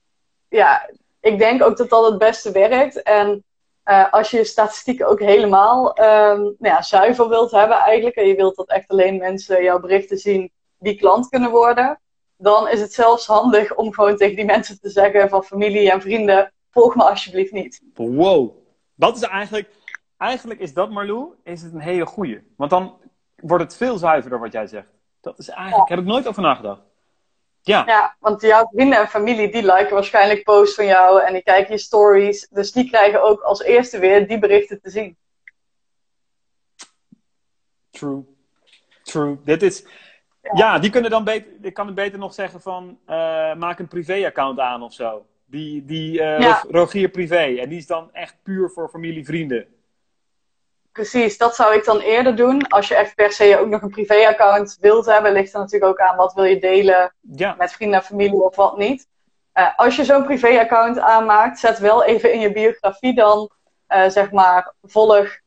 ja, 0.48 0.90
ik 1.22 1.38
denk 1.38 1.62
ook 1.62 1.76
dat 1.76 1.88
dat 1.88 2.04
het 2.04 2.18
beste 2.18 2.52
werkt. 2.52 3.02
En 3.02 3.44
uh, 3.84 4.12
als 4.12 4.30
je 4.30 4.36
je 4.36 4.44
statistieken 4.44 5.06
ook 5.06 5.20
helemaal 5.20 5.86
um, 5.88 6.40
nou 6.42 6.56
ja, 6.58 6.82
zuiver 6.82 7.28
wilt 7.28 7.50
hebben 7.50 7.76
eigenlijk, 7.76 8.16
en 8.16 8.26
je 8.26 8.34
wilt 8.34 8.56
dat 8.56 8.68
echt 8.68 8.88
alleen 8.88 9.16
mensen 9.16 9.62
jouw 9.62 9.80
berichten 9.80 10.18
zien 10.18 10.50
die 10.78 10.96
klant 10.96 11.28
kunnen 11.28 11.50
worden, 11.50 12.00
dan 12.36 12.68
is 12.68 12.80
het 12.80 12.92
zelfs 12.92 13.26
handig 13.26 13.74
om 13.74 13.92
gewoon 13.92 14.16
tegen 14.16 14.36
die 14.36 14.44
mensen 14.44 14.80
te 14.80 14.88
zeggen 14.88 15.28
van 15.28 15.44
familie 15.44 15.90
en 15.90 16.00
vrienden, 16.00 16.52
volg 16.70 16.94
me 16.94 17.02
alsjeblieft 17.02 17.52
niet. 17.52 17.82
Wow, 17.94 18.50
dat 18.94 19.16
is 19.16 19.22
eigenlijk, 19.22 19.68
eigenlijk 20.16 20.60
is 20.60 20.74
dat 20.74 20.90
Marlou, 20.90 21.34
is 21.44 21.62
het 21.62 21.72
een 21.72 21.80
hele 21.80 22.06
goeie. 22.06 22.52
Want 22.56 22.70
dan 22.70 22.96
wordt 23.36 23.64
het 23.64 23.76
veel 23.76 23.98
zuiverder 23.98 24.40
wat 24.40 24.52
jij 24.52 24.66
zegt. 24.66 24.88
Dat 25.20 25.38
is 25.38 25.48
eigenlijk, 25.48 25.88
heb 25.88 25.98
ik 25.98 26.04
nooit 26.04 26.28
over 26.28 26.42
nagedacht. 26.42 26.80
Ja. 27.64 27.84
ja, 27.86 28.16
want 28.20 28.40
jouw 28.40 28.68
vrienden 28.72 28.98
en 28.98 29.08
familie 29.08 29.52
die 29.52 29.62
liken 29.62 29.94
waarschijnlijk 29.94 30.42
posts 30.42 30.74
van 30.74 30.86
jou 30.86 31.22
en 31.22 31.32
die 31.32 31.42
kijken 31.42 31.72
je 31.72 31.78
stories. 31.78 32.48
Dus 32.48 32.72
die 32.72 32.88
krijgen 32.88 33.22
ook 33.22 33.40
als 33.40 33.62
eerste 33.62 33.98
weer 33.98 34.28
die 34.28 34.38
berichten 34.38 34.80
te 34.80 34.90
zien. 34.90 35.16
True. 37.90 38.24
True. 39.02 39.38
Dit 39.44 39.62
is. 39.62 39.84
Ja, 40.54 40.78
die 40.78 40.90
kunnen 40.90 41.10
dan 41.10 41.24
beter. 41.24 41.52
Ik 41.60 41.74
kan 41.74 41.86
het 41.86 41.94
beter 41.94 42.18
nog 42.18 42.34
zeggen 42.34 42.60
van 42.60 42.98
uh, 43.06 43.54
maak 43.54 43.78
een 43.78 43.88
privé-account 43.88 44.58
aan 44.58 44.82
of 44.82 44.92
zo. 44.92 45.26
Die, 45.44 45.84
die 45.84 46.20
uh, 46.20 46.62
Rogier 46.68 47.08
Privé. 47.08 47.56
En 47.60 47.68
die 47.68 47.78
is 47.78 47.86
dan 47.86 48.12
echt 48.12 48.36
puur 48.42 48.70
voor 48.70 48.88
familie, 48.88 49.24
vrienden. 49.24 49.66
Precies, 50.92 51.38
dat 51.38 51.54
zou 51.54 51.74
ik 51.74 51.84
dan 51.84 51.98
eerder 51.98 52.36
doen. 52.36 52.68
Als 52.68 52.88
je 52.88 52.94
echt 52.94 53.14
per 53.14 53.32
se 53.32 53.58
ook 53.60 53.68
nog 53.68 53.82
een 53.82 53.90
privéaccount 53.90 54.76
wilt 54.80 55.06
hebben, 55.06 55.32
ligt 55.32 55.52
er 55.52 55.58
natuurlijk 55.58 55.92
ook 55.92 56.08
aan 56.08 56.16
wat 56.16 56.34
wil 56.34 56.44
je 56.44 56.60
delen 56.60 57.14
met 57.56 57.72
vrienden 57.72 57.98
en 57.98 58.04
familie 58.04 58.42
of 58.42 58.56
wat 58.56 58.76
niet. 58.76 59.06
Uh, 59.54 59.68
als 59.76 59.96
je 59.96 60.04
zo'n 60.04 60.24
privéaccount 60.24 60.98
aanmaakt, 60.98 61.58
zet 61.58 61.78
wel 61.78 62.04
even 62.04 62.32
in 62.32 62.40
je 62.40 62.52
biografie 62.52 63.14
dan, 63.14 63.50
uh, 63.88 64.08
zeg 64.08 64.30
maar, 64.30 64.74
volg 64.82 65.38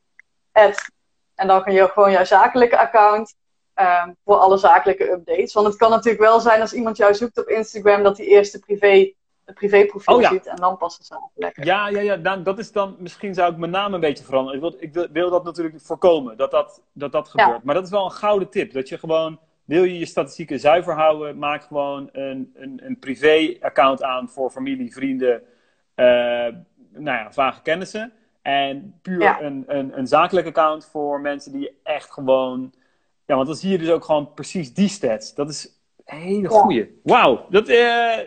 het. 0.52 0.92
En 1.36 1.48
dan 1.48 1.64
kun 1.64 1.74
je 1.74 1.88
gewoon 1.88 2.12
jouw 2.12 2.24
zakelijke 2.24 2.78
account 2.78 3.36
uh, 3.76 4.08
voor 4.26 4.36
alle 4.36 4.58
zakelijke 4.58 5.12
updates. 5.12 5.54
Want 5.54 5.68
het 5.68 5.76
kan 5.76 5.90
natuurlijk 5.90 6.24
wel 6.24 6.40
zijn 6.40 6.62
als 6.62 6.74
iemand 6.74 6.98
jou 6.98 7.14
zoekt 7.14 7.38
op 7.38 7.48
Instagram, 7.48 8.04
dat 8.04 8.16
die 8.16 8.28
eerste 8.28 8.60
privé 8.60 9.14
privéprofiel 9.54 10.16
oh, 10.16 10.30
ziet 10.30 10.46
en 10.46 10.56
dan 10.56 10.78
passen 10.78 11.04
ze 11.04 11.14
aan. 11.14 11.30
Lekker. 11.36 11.66
Ja, 11.66 11.88
ja, 11.88 12.00
ja 12.00 12.18
dan, 12.18 12.44
dat 12.44 12.60
is 12.60 12.72
dan, 12.72 12.96
misschien 13.00 13.34
zou 13.34 13.52
ik 13.52 13.58
mijn 13.58 13.72
naam 13.72 13.94
een 13.94 14.00
beetje 14.00 14.24
veranderen. 14.24 14.56
Ik 14.80 14.94
wil, 14.94 15.04
ik 15.04 15.10
wil, 15.12 15.30
dat 15.30 15.44
natuurlijk 15.44 15.82
voorkomen, 15.82 16.38
dat 16.38 16.52
dat, 16.52 16.82
dat, 16.94 17.12
dat 17.12 17.28
gebeurt. 17.28 17.64
Maar 17.64 17.76
dat 17.76 17.84
is 17.84 17.90
wel 17.90 18.06
een 18.06 18.12
gouden 18.12 18.50
tip. 18.50 18.74
Dat 18.74 18.90
je 18.90 18.98
gewoon, 18.98 19.40
wil 19.66 19.84
je 19.84 20.00
je 20.00 20.06
statistieken 20.06 20.60
zuiver 20.60 20.94
houden, 20.94 21.38
maak 21.38 21.64
gewoon 21.64 22.10
een, 22.12 22.52
een, 22.56 22.82
een 22.84 23.00
privé-account 23.00 24.04
aan 24.04 24.30
voor 24.30 24.50
familie, 24.50 24.94
vrienden, 24.94 25.42
uh, 25.96 26.06
nou 26.92 27.18
ja, 27.18 27.32
vage 27.32 27.62
kennissen. 27.62 28.14
En 28.42 29.00
puur 29.02 29.42
een, 29.42 29.64
een, 29.68 29.98
een 29.98 30.08
zakelijk 30.08 30.48
account 30.48 30.86
voor 30.86 31.22
mensen 31.22 31.52
die 31.52 31.80
echt 31.84 32.12
gewoon. 32.12 32.74
Ja, 33.26 33.36
want 33.36 33.48
dan 33.48 33.56
zie 33.56 33.72
je 33.72 33.78
dus 33.78 33.90
ook 33.90 34.06
gewoon 34.06 34.34
precies 34.34 34.74
die 34.74 34.88
stats. 34.88 35.34
Dat 35.34 35.50
is 35.50 35.80
een 36.06 36.18
hele 36.18 36.50
goeie. 36.50 37.00
Wauw, 37.04 37.46
dat, 37.50 37.70
uh, 37.70 38.18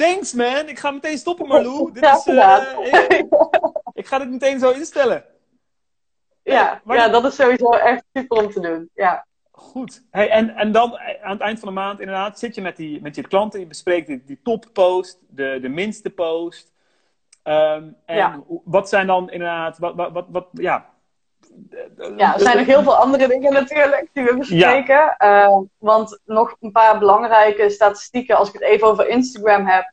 Thanks 0.00 0.32
man, 0.32 0.68
ik 0.68 0.78
ga 0.78 0.90
meteen 0.90 1.18
stoppen 1.18 1.46
Marlou. 1.46 1.90
Dit 1.92 2.04
is, 2.04 2.26
uh, 2.26 2.66
ik, 3.92 4.06
ga 4.06 4.18
dit 4.18 4.30
meteen 4.30 4.58
zo 4.58 4.70
instellen. 4.70 5.24
Ja, 6.42 6.82
ja 6.86 7.08
dat 7.08 7.24
is 7.24 7.34
sowieso 7.34 7.70
echt 7.70 8.04
super 8.12 8.44
om 8.44 8.50
te 8.50 8.60
doen. 8.60 8.90
Ja. 8.94 9.26
Goed. 9.50 10.02
Hey, 10.10 10.30
en, 10.30 10.50
en 10.50 10.72
dan 10.72 10.98
eh, 10.98 11.24
aan 11.24 11.30
het 11.30 11.40
eind 11.40 11.58
van 11.58 11.68
de 11.68 11.74
maand 11.74 12.00
inderdaad 12.00 12.38
zit 12.38 12.54
je 12.54 12.60
met, 12.60 12.76
die, 12.76 13.00
met 13.02 13.14
je 13.14 13.22
klanten, 13.22 13.60
je 13.60 13.66
bespreekt 13.66 14.06
die, 14.06 14.22
die 14.24 14.40
toppost, 14.42 15.18
de, 15.28 15.58
de 15.62 15.68
minste 15.68 16.10
post. 16.10 16.72
Um, 17.44 17.96
en 18.04 18.16
ja. 18.16 18.42
wat 18.64 18.88
zijn 18.88 19.06
dan 19.06 19.30
inderdaad, 19.30 19.78
wat, 19.78 19.94
wat, 19.94 20.12
wat, 20.12 20.26
wat 20.28 20.48
ja, 20.52 20.89
ja, 22.16 22.34
er 22.34 22.40
zijn 22.40 22.56
nog 22.56 22.66
heel 22.66 22.82
veel 22.82 22.96
andere 22.96 23.28
dingen 23.28 23.52
natuurlijk 23.52 24.08
die 24.12 24.24
we 24.24 24.36
bespreken. 24.36 25.16
Ehm, 25.16 25.62
want 25.78 26.18
nog 26.24 26.56
een 26.60 26.72
paar 26.72 26.98
belangrijke 26.98 27.70
statistieken, 27.70 28.36
als 28.36 28.48
ik 28.48 28.54
het 28.54 28.62
even 28.62 28.86
over 28.86 29.08
Instagram 29.08 29.66
heb. 29.66 29.92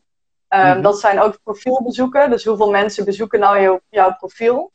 Um, 0.50 0.82
Dat 0.82 1.00
zijn 1.00 1.20
ook 1.20 1.40
profielbezoeken. 1.44 2.30
Dus 2.30 2.46
hoeveel 2.46 2.70
mensen 2.70 3.06
bezoeken 3.06 3.40
nou 3.40 3.62
jouw, 3.62 3.80
jouw 3.90 4.16
profiel. 4.16 4.72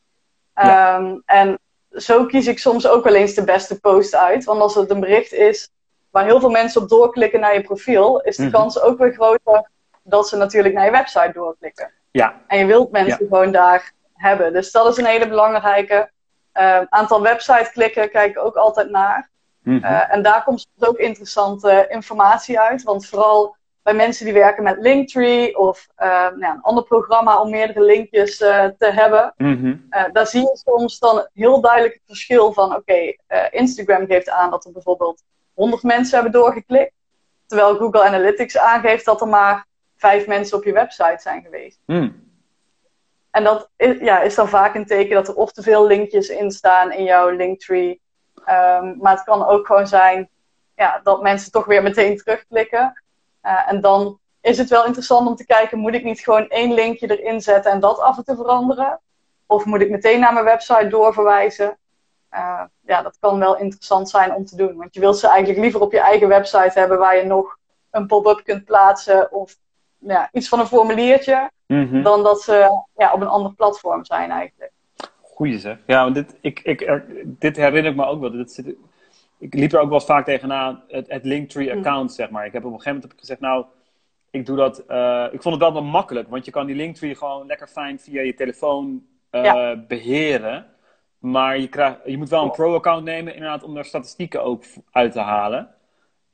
Ehm, 0.54 1.16
en 1.24 1.58
zo 1.90 2.26
kies 2.26 2.46
ik 2.46 2.58
soms 2.58 2.86
ook 2.86 3.04
wel 3.04 3.14
eens 3.14 3.34
de 3.34 3.44
beste 3.44 3.80
post 3.80 4.14
uit. 4.14 4.44
Want 4.44 4.60
als 4.60 4.74
het 4.74 4.90
een 4.90 5.00
bericht 5.00 5.32
is 5.32 5.70
waar 6.10 6.24
heel 6.24 6.40
veel 6.40 6.50
mensen 6.50 6.82
op 6.82 6.88
doorklikken 6.88 7.40
naar 7.40 7.54
je 7.54 7.62
profiel, 7.62 8.20
is 8.20 8.36
de 8.36 8.42
mhm. 8.42 8.52
kans 8.52 8.80
ook 8.80 8.98
weer 8.98 9.12
groter 9.12 9.70
dat 10.02 10.28
ze 10.28 10.36
natuurlijk 10.36 10.74
naar 10.74 10.84
je 10.84 10.90
website 10.90 11.30
doorklikken. 11.34 11.92
Ja. 12.10 12.40
En 12.46 12.58
je 12.58 12.66
wilt 12.66 12.90
mensen 12.90 13.16
gewoon 13.16 13.52
daar 13.52 13.92
hebben. 14.14 14.52
Dus 14.52 14.70
dat 14.70 14.86
is 14.86 14.96
een 14.96 15.06
hele 15.06 15.28
belangrijke. 15.28 16.10
Uh, 16.54 16.80
aantal 16.88 17.22
website 17.22 17.70
klikken 17.72 18.10
kijk 18.10 18.30
ik 18.30 18.44
ook 18.44 18.56
altijd 18.56 18.90
naar. 18.90 19.30
Mhm. 19.62 19.84
Eh, 19.84 20.14
en 20.14 20.22
daar 20.22 20.44
komt 20.44 20.68
ook 20.78 20.96
interessante 20.96 21.86
informatie 21.88 22.60
uit. 22.60 22.82
Want 22.82 23.06
vooral 23.06 23.56
bij 23.82 23.94
mensen 23.94 24.24
die 24.24 24.34
werken 24.34 24.62
met 24.62 24.78
Linktree 24.78 25.58
of 25.58 25.88
uh, 25.98 26.06
nou, 26.06 26.54
een 26.54 26.62
ander 26.62 26.84
programma 26.84 27.40
om 27.40 27.50
meerdere 27.50 27.84
linkjes 27.84 28.40
uh, 28.40 28.64
te 28.78 28.86
hebben. 28.92 29.34
Mhm. 29.36 29.76
daar 30.12 30.26
zie 30.26 30.40
je 30.40 30.60
soms 30.64 30.98
dan 30.98 31.28
heel 31.32 31.60
duidelijk 31.60 31.94
het 31.94 32.02
verschil 32.06 32.52
van: 32.52 32.76
oké, 32.76 33.14
Instagram 33.50 34.06
geeft 34.06 34.30
aan 34.30 34.50
dat 34.50 34.64
er 34.64 34.72
bijvoorbeeld 34.72 35.22
100 35.54 35.82
mensen 35.82 36.14
hebben 36.14 36.40
doorgeklikt. 36.40 36.92
Terwijl 37.46 37.76
Google 37.76 38.04
Analytics 38.04 38.58
aangeeft 38.58 39.04
dat 39.04 39.20
er 39.20 39.28
maar 39.28 39.66
vijf 39.96 40.26
mensen 40.26 40.56
op 40.56 40.64
je 40.64 40.72
website 40.72 41.18
zijn 41.18 41.42
geweest. 41.42 41.80
Mm. 41.86 42.31
En 43.32 43.44
dat 43.44 43.70
is, 43.76 43.98
ja, 44.00 44.20
is 44.20 44.34
dan 44.34 44.48
vaak 44.48 44.74
een 44.74 44.86
teken 44.86 45.14
dat 45.14 45.28
er 45.28 45.34
of 45.34 45.52
te 45.52 45.62
veel 45.62 45.86
linkjes 45.86 46.28
in 46.28 46.50
staan 46.50 46.92
in 46.92 47.04
jouw 47.04 47.28
linktree. 47.28 48.00
Um, 48.34 48.96
maar 49.00 49.14
het 49.14 49.24
kan 49.24 49.46
ook 49.46 49.66
gewoon 49.66 49.86
zijn 49.86 50.28
ja, 50.76 51.00
dat 51.02 51.22
mensen 51.22 51.52
toch 51.52 51.64
weer 51.64 51.82
meteen 51.82 52.16
terugklikken. 52.16 53.02
Uh, 53.42 53.70
en 53.70 53.80
dan 53.80 54.18
is 54.40 54.58
het 54.58 54.68
wel 54.68 54.84
interessant 54.84 55.28
om 55.28 55.36
te 55.36 55.46
kijken, 55.46 55.78
moet 55.78 55.94
ik 55.94 56.04
niet 56.04 56.20
gewoon 56.20 56.48
één 56.48 56.72
linkje 56.72 57.18
erin 57.18 57.40
zetten 57.40 57.72
en 57.72 57.80
dat 57.80 57.98
af 57.98 58.16
en 58.16 58.24
toe 58.24 58.36
veranderen? 58.36 59.00
Of 59.46 59.64
moet 59.64 59.80
ik 59.80 59.90
meteen 59.90 60.20
naar 60.20 60.32
mijn 60.32 60.44
website 60.44 60.86
doorverwijzen? 60.86 61.78
Uh, 62.34 62.62
ja, 62.80 63.02
dat 63.02 63.16
kan 63.20 63.38
wel 63.38 63.56
interessant 63.56 64.10
zijn 64.10 64.34
om 64.34 64.46
te 64.46 64.56
doen. 64.56 64.76
Want 64.76 64.94
je 64.94 65.00
wilt 65.00 65.18
ze 65.18 65.28
eigenlijk 65.28 65.60
liever 65.60 65.80
op 65.80 65.92
je 65.92 66.00
eigen 66.00 66.28
website 66.28 66.78
hebben 66.78 66.98
waar 66.98 67.16
je 67.16 67.24
nog 67.24 67.58
een 67.90 68.06
pop-up 68.06 68.44
kunt 68.44 68.64
plaatsen 68.64 69.32
of 69.32 69.56
ja, 70.06 70.28
iets 70.32 70.48
van 70.48 70.60
een 70.60 70.66
formuliertje. 70.66 71.50
Mhm. 71.66 72.02
Dan 72.02 72.22
dat 72.22 72.42
ze 72.42 72.84
ja, 72.96 73.12
op 73.12 73.20
een 73.20 73.26
ander 73.26 73.54
platform 73.54 74.04
zijn 74.04 74.30
eigenlijk. 74.30 74.72
Goeie 75.20 75.58
zeg. 75.58 75.78
Ja, 75.86 76.02
want 76.02 76.14
dit, 76.14 76.36
ik, 76.40 76.60
ik, 76.60 77.02
dit 77.24 77.56
herinner 77.56 77.90
ik 77.90 77.96
me 77.96 78.04
ook 78.04 78.20
wel. 78.20 78.30
Dit 78.30 78.52
zit, 78.52 78.74
ik 79.38 79.54
liep 79.54 79.72
er 79.72 79.80
ook 79.80 79.90
wel 79.90 80.00
vaak 80.00 80.24
tegenaan, 80.24 80.82
het, 80.88 81.10
het 81.10 81.24
Linktree 81.24 81.68
mhm. 81.68 81.78
account, 81.78 82.12
zeg 82.12 82.30
maar. 82.30 82.46
Ik 82.46 82.52
heb 82.52 82.64
op 82.64 82.72
een 82.72 82.80
gegeven 82.80 82.94
moment 82.94 83.10
heb 83.10 83.12
ik 83.12 83.20
gezegd, 83.20 83.40
nou, 83.40 83.64
ik 84.30 84.46
doe 84.46 84.56
dat. 84.56 84.84
Uh, 84.88 85.26
ik 85.32 85.42
vond 85.42 85.54
het 85.54 85.64
wel 85.64 85.72
wel 85.72 85.84
makkelijk, 85.84 86.28
want 86.28 86.44
je 86.44 86.50
kan 86.50 86.66
die 86.66 86.76
Linktree 86.76 87.14
gewoon 87.14 87.46
lekker 87.46 87.66
fijn 87.68 88.00
via 88.00 88.22
je 88.22 88.34
telefoon 88.34 89.06
uh, 89.30 89.72
beheren. 89.88 90.66
Maar 91.18 91.58
je, 91.58 91.68
krijgt, 91.68 91.98
je 92.04 92.18
moet 92.18 92.28
wel 92.28 92.42
een 92.42 92.50
pro-account 92.50 93.04
nemen, 93.04 93.34
inderdaad, 93.34 93.62
om 93.62 93.74
daar 93.74 93.84
statistieken 93.84 94.42
ook 94.42 94.64
uit 94.90 95.12
te 95.12 95.20
halen. 95.20 95.74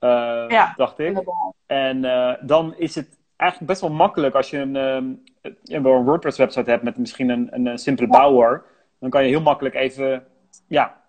Uh, 0.01 0.45
ja, 0.49 0.75
dacht 0.77 0.99
ik. 0.99 1.23
En 1.67 2.05
uh, 2.05 2.35
dan 2.41 2.75
is 2.77 2.95
het 2.95 3.18
eigenlijk 3.39 3.71
best 3.71 3.81
wel 3.81 3.91
makkelijk 3.91 4.35
als 4.35 4.51
je 4.51 4.59
een, 4.59 4.77
um, 4.77 5.23
een 5.65 5.83
WordPress-website 5.83 6.71
hebt 6.71 6.83
met 6.83 6.97
misschien 6.97 7.29
een, 7.29 7.49
een, 7.51 7.67
een 7.67 7.79
simpele 7.79 8.09
ja. 8.13 8.19
bouwer. 8.19 8.65
Dan 8.99 9.11
kan 9.11 9.23
je 9.23 9.29
heel 9.29 9.41
makkelijk 9.41 9.75
even 9.75 10.27
ja, 10.69 11.01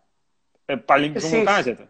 een 0.66 0.86
paar 0.86 1.00
linkjes 1.00 1.24
onder 1.24 1.40
elkaar 1.40 1.64
zetten. 1.64 1.90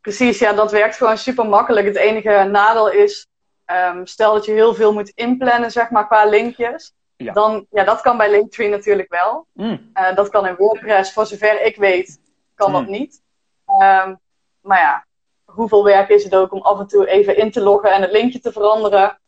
Precies, 0.00 0.38
ja, 0.38 0.52
dat 0.52 0.70
werkt 0.70 0.96
gewoon 0.96 1.18
super 1.18 1.46
makkelijk. 1.46 1.86
Het 1.86 1.96
enige 1.96 2.48
nadeel 2.50 2.90
is, 2.90 3.26
um, 3.66 4.06
stel 4.06 4.32
dat 4.32 4.44
je 4.44 4.52
heel 4.52 4.74
veel 4.74 4.92
moet 4.92 5.08
inplannen, 5.08 5.70
zeg 5.70 5.90
maar, 5.90 6.06
qua 6.06 6.24
linkjes. 6.24 6.92
Ja. 7.16 7.32
Dan, 7.32 7.66
ja, 7.70 7.84
dat 7.84 8.00
kan 8.00 8.16
bij 8.16 8.30
Linktree 8.30 8.68
natuurlijk 8.68 9.10
wel. 9.10 9.46
Mm. 9.52 9.90
Uh, 9.94 10.14
dat 10.14 10.28
kan 10.28 10.46
in 10.46 10.56
WordPress, 10.56 11.12
voor 11.12 11.26
zover 11.26 11.62
ik 11.62 11.76
weet, 11.76 12.20
kan 12.54 12.68
mm. 12.70 12.76
dat 12.76 12.86
niet. 12.86 13.22
Um, 13.66 14.18
maar 14.60 14.78
ja, 14.78 15.06
hoeveel 15.44 15.84
werk 15.84 16.08
is 16.08 16.24
het 16.24 16.34
ook 16.34 16.52
om 16.52 16.60
af 16.60 16.78
en 16.78 16.86
toe 16.86 17.06
even 17.06 17.36
in 17.36 17.50
te 17.50 17.60
loggen 17.60 17.92
en 17.92 18.02
het 18.02 18.10
linkje 18.10 18.40
te 18.40 18.52
veranderen? 18.52 19.19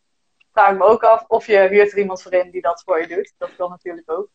Vraag 0.53 0.71
ik 0.71 0.79
me 0.79 0.85
ook 0.85 1.03
af. 1.03 1.25
Of 1.29 1.47
je 1.47 1.69
huurt 1.71 1.93
er 1.93 1.99
iemand 1.99 2.23
voor 2.23 2.33
in 2.33 2.51
die 2.51 2.61
dat 2.61 2.83
voor 2.85 3.01
je 3.01 3.07
doet. 3.07 3.35
Dat 3.39 3.57
kan 3.57 3.71
natuurlijk 3.71 4.11
ook. 4.11 4.29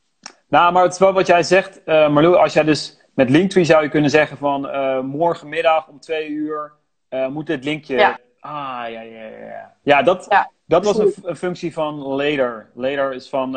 Nou, 0.47 0.73
maar 0.73 0.83
het 0.83 0.93
is 0.93 0.99
wel 0.99 1.13
wat 1.13 1.27
jij 1.27 1.43
zegt, 1.43 1.81
uh, 1.85 2.09
Marlo. 2.09 2.33
Als 2.33 2.53
jij 2.53 2.63
dus 2.63 3.01
met 3.13 3.29
Linktree 3.29 3.63
zou 3.63 3.83
je 3.83 3.89
kunnen 3.89 4.09
zeggen 4.09 4.37
van 4.37 4.65
uh, 4.65 4.99
morgenmiddag 4.99 5.87
om 5.87 5.99
twee 5.99 6.29
uur 6.29 6.73
uh, 7.09 7.27
moet 7.27 7.47
dit 7.47 7.63
linkje. 7.63 7.95
Ja. 7.95 8.19
Ah, 8.39 8.51
ja, 8.89 9.01
ja, 9.01 9.25
ja. 9.25 9.75
Ja, 9.83 10.01
dat, 10.03 10.25
ja, 10.29 10.51
dat 10.65 10.85
was 10.85 10.97
een, 10.97 11.13
een, 11.21 11.35
functie 11.35 11.73
van 11.73 11.95
Later. 11.95 12.71
Later 12.73 13.13
is 13.13 13.29
van 13.29 13.55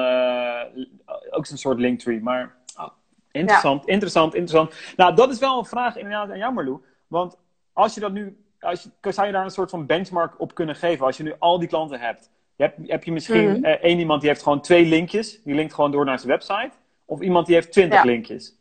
ook 1.31 1.46
zo'n 1.46 1.57
soort 1.57 1.79
Linktree. 1.79 2.23
Maar 2.23 2.57
oh, 2.77 2.88
interessant, 3.31 3.87
ja. 3.87 3.92
interessant, 3.92 4.35
interessant. 4.35 4.75
Nou, 4.96 5.14
dat 5.14 5.31
is 5.31 5.38
wel 5.38 5.59
een 5.59 5.64
vraag 5.64 5.96
inderdaad 5.96 6.31
aan 6.31 6.38
jou, 6.38 6.53
Marlo. 6.53 6.83
Want 7.07 7.37
als 7.73 7.94
je 7.94 8.01
dat 8.01 8.12
nu, 8.12 8.44
als 8.61 8.83
je, 8.83 9.12
zou 9.12 9.27
je 9.27 9.33
daar 9.33 9.44
een 9.44 9.51
soort 9.51 9.70
van 9.70 9.87
benchmark 9.87 10.40
op 10.40 10.55
kunnen 10.55 10.77
geven? 10.77 11.07
Als 11.07 11.16
je 11.16 11.23
nu 11.23 11.35
al 11.38 11.59
die 11.59 11.68
klanten 11.68 12.01
hebt. 12.01 12.31
Heb, 12.61 12.77
heb 12.87 13.05
je 13.05 13.12
misschien 13.12 13.49
mm 13.49 13.55
-hmm. 13.55 13.64
uh, 13.64 13.70
één 13.70 13.99
iemand 13.99 14.20
die 14.20 14.31
heeft 14.31 14.42
gewoon 14.42 14.61
twee 14.61 14.85
linkjes. 14.85 15.42
Die 15.42 15.55
linkt 15.55 15.75
gewoon 15.75 15.90
door 15.90 16.05
naar 16.05 16.18
zijn 16.18 16.31
website. 16.31 16.70
Of 17.05 17.20
iemand 17.20 17.46
die 17.46 17.55
heeft 17.55 17.73
twintig 17.73 17.99
ja. 17.99 18.05
linkjes. 18.05 18.59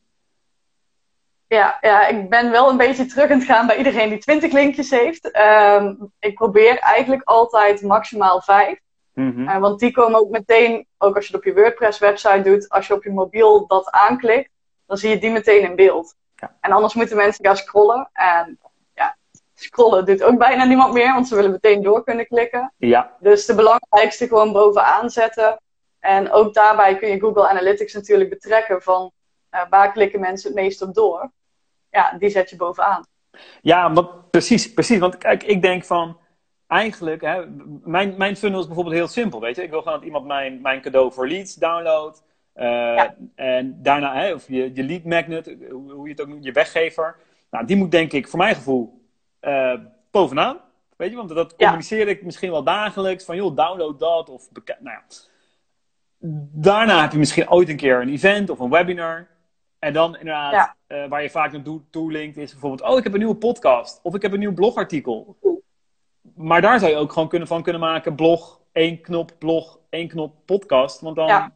Ja, 1.47 1.77
ja, 1.81 2.07
ik 2.07 2.29
ben 2.29 2.51
wel 2.51 2.69
een 2.69 2.77
beetje 2.77 3.05
terug 3.05 3.31
aan 3.31 3.37
het 3.37 3.47
gaan 3.47 3.67
bij 3.67 3.77
iedereen 3.77 4.09
die 4.09 4.17
twintig 4.17 4.51
linkjes 4.51 4.89
heeft. 4.89 5.37
Um, 5.37 6.11
ik 6.19 6.33
probeer 6.33 6.77
eigenlijk 6.79 7.21
altijd 7.23 7.81
maximaal 7.81 8.41
vijf. 8.41 8.79
Mm 9.13 9.31
-hmm. 9.31 9.47
uh, 9.47 9.57
want 9.57 9.79
die 9.79 9.91
komen 9.91 10.19
ook 10.19 10.29
meteen, 10.29 10.87
ook 10.97 11.15
als 11.15 11.27
je 11.27 11.31
het 11.35 11.41
op 11.41 11.53
je 11.53 11.61
WordPress 11.61 11.99
website 11.99 12.41
doet, 12.41 12.69
als 12.69 12.87
je 12.87 12.93
op 12.93 13.03
je 13.03 13.11
mobiel 13.11 13.67
dat 13.67 13.91
aanklikt, 13.91 14.49
dan 14.85 14.97
zie 14.97 15.09
je 15.09 15.19
die 15.19 15.31
meteen 15.31 15.63
in 15.63 15.75
beeld. 15.75 16.15
Ja. 16.35 16.55
En 16.61 16.71
anders 16.71 16.93
moeten 16.93 17.17
mensen 17.17 17.45
gaan 17.45 17.57
scrollen. 17.57 18.09
En 18.13 18.59
scrollen 19.63 20.05
doet 20.05 20.23
ook 20.23 20.37
bijna 20.37 20.63
niemand 20.63 20.93
meer, 20.93 21.13
want 21.13 21.27
ze 21.27 21.35
willen 21.35 21.51
meteen 21.51 21.83
door 21.83 22.03
kunnen 22.03 22.27
klikken. 22.27 22.73
Ja. 22.77 23.15
Dus 23.19 23.45
de 23.45 23.55
belangrijkste 23.55 24.27
gewoon 24.27 24.51
bovenaan 24.51 25.09
zetten. 25.09 25.59
En 25.99 26.31
ook 26.31 26.53
daarbij 26.53 26.97
kun 26.97 27.09
je 27.09 27.19
Google 27.19 27.47
Analytics 27.47 27.93
natuurlijk 27.93 28.29
betrekken 28.29 28.81
van 28.81 29.11
uh, 29.51 29.61
waar 29.69 29.91
klikken 29.91 30.19
mensen 30.19 30.51
het 30.51 30.59
meest 30.59 30.81
op 30.81 30.93
door. 30.93 31.31
Ja, 31.89 32.15
die 32.19 32.29
zet 32.29 32.49
je 32.49 32.55
bovenaan. 32.55 33.05
Ja, 33.61 33.87
maar 33.87 34.05
precies, 34.31 34.73
precies. 34.73 34.99
Want 34.99 35.17
kijk, 35.17 35.43
ik 35.43 35.61
denk 35.61 35.85
van 35.85 36.17
eigenlijk, 36.67 37.21
hè, 37.21 37.45
mijn, 37.83 38.15
mijn 38.17 38.37
funnel 38.37 38.59
is 38.59 38.65
bijvoorbeeld 38.65 38.95
heel 38.95 39.07
simpel. 39.07 39.39
Weet 39.39 39.55
je, 39.55 39.63
ik 39.63 39.69
wil 39.69 39.81
gewoon 39.81 39.97
dat 39.97 40.05
iemand 40.05 40.25
mijn, 40.25 40.61
mijn 40.61 40.81
cadeau 40.81 41.13
voor 41.13 41.27
leads 41.27 41.55
downloadt. 41.55 42.23
Uh, 42.55 42.65
ja. 42.65 43.15
En 43.35 43.79
daarna, 43.81 44.15
hè, 44.15 44.33
of 44.33 44.47
je, 44.47 44.71
je 44.73 44.83
lead 44.83 45.03
magnet, 45.03 45.55
hoe 45.69 46.03
je 46.03 46.09
het 46.09 46.21
ook 46.21 46.27
noemt, 46.27 46.43
je 46.43 46.51
weggever. 46.51 47.15
Nou, 47.49 47.65
die 47.65 47.75
moet 47.75 47.91
denk 47.91 48.11
ik, 48.11 48.27
voor 48.27 48.39
mijn 48.39 48.55
gevoel, 48.55 48.98
uh, 49.41 49.73
bovenaan. 50.11 50.59
Weet 50.95 51.09
je, 51.09 51.15
want 51.15 51.29
dat 51.29 51.55
communiceer 51.55 52.07
ik 52.07 52.23
misschien 52.23 52.51
wel 52.51 52.63
dagelijks. 52.63 53.25
Van 53.25 53.35
joh, 53.35 53.55
download 53.55 53.99
dat. 53.99 54.29
Of 54.29 54.49
nou 54.53 54.77
ja. 54.81 55.03
Daarna 56.51 57.01
heb 57.01 57.11
je 57.11 57.17
misschien 57.17 57.49
ooit 57.49 57.69
een 57.69 57.77
keer 57.77 58.01
een 58.01 58.09
event 58.09 58.49
of 58.49 58.59
een 58.59 58.69
webinar. 58.69 59.27
En 59.79 59.93
dan 59.93 60.17
inderdaad, 60.17 60.53
ja. 60.53 60.75
uh, 60.87 61.09
waar 61.09 61.21
je 61.21 61.29
vaak 61.29 61.51
naartoe 61.51 61.81
toe 61.89 62.11
linkt, 62.11 62.37
is 62.37 62.51
bijvoorbeeld: 62.51 62.89
Oh, 62.89 62.97
ik 62.97 63.03
heb 63.03 63.13
een 63.13 63.19
nieuwe 63.19 63.35
podcast. 63.35 63.99
Of 64.03 64.15
ik 64.15 64.21
heb 64.21 64.33
een 64.33 64.39
nieuw 64.39 64.53
blogartikel. 64.53 65.37
Maar 66.35 66.61
daar 66.61 66.79
zou 66.79 66.91
je 66.91 66.97
ook 66.97 67.11
gewoon 67.13 67.29
kunnen, 67.29 67.47
van 67.47 67.63
kunnen 67.63 67.81
maken: 67.81 68.15
blog, 68.15 68.61
één 68.71 69.01
knop, 69.01 69.31
blog, 69.39 69.79
één 69.89 70.07
knop, 70.07 70.35
podcast. 70.45 71.01
Want, 71.01 71.15
dan, 71.15 71.27
ja. 71.27 71.55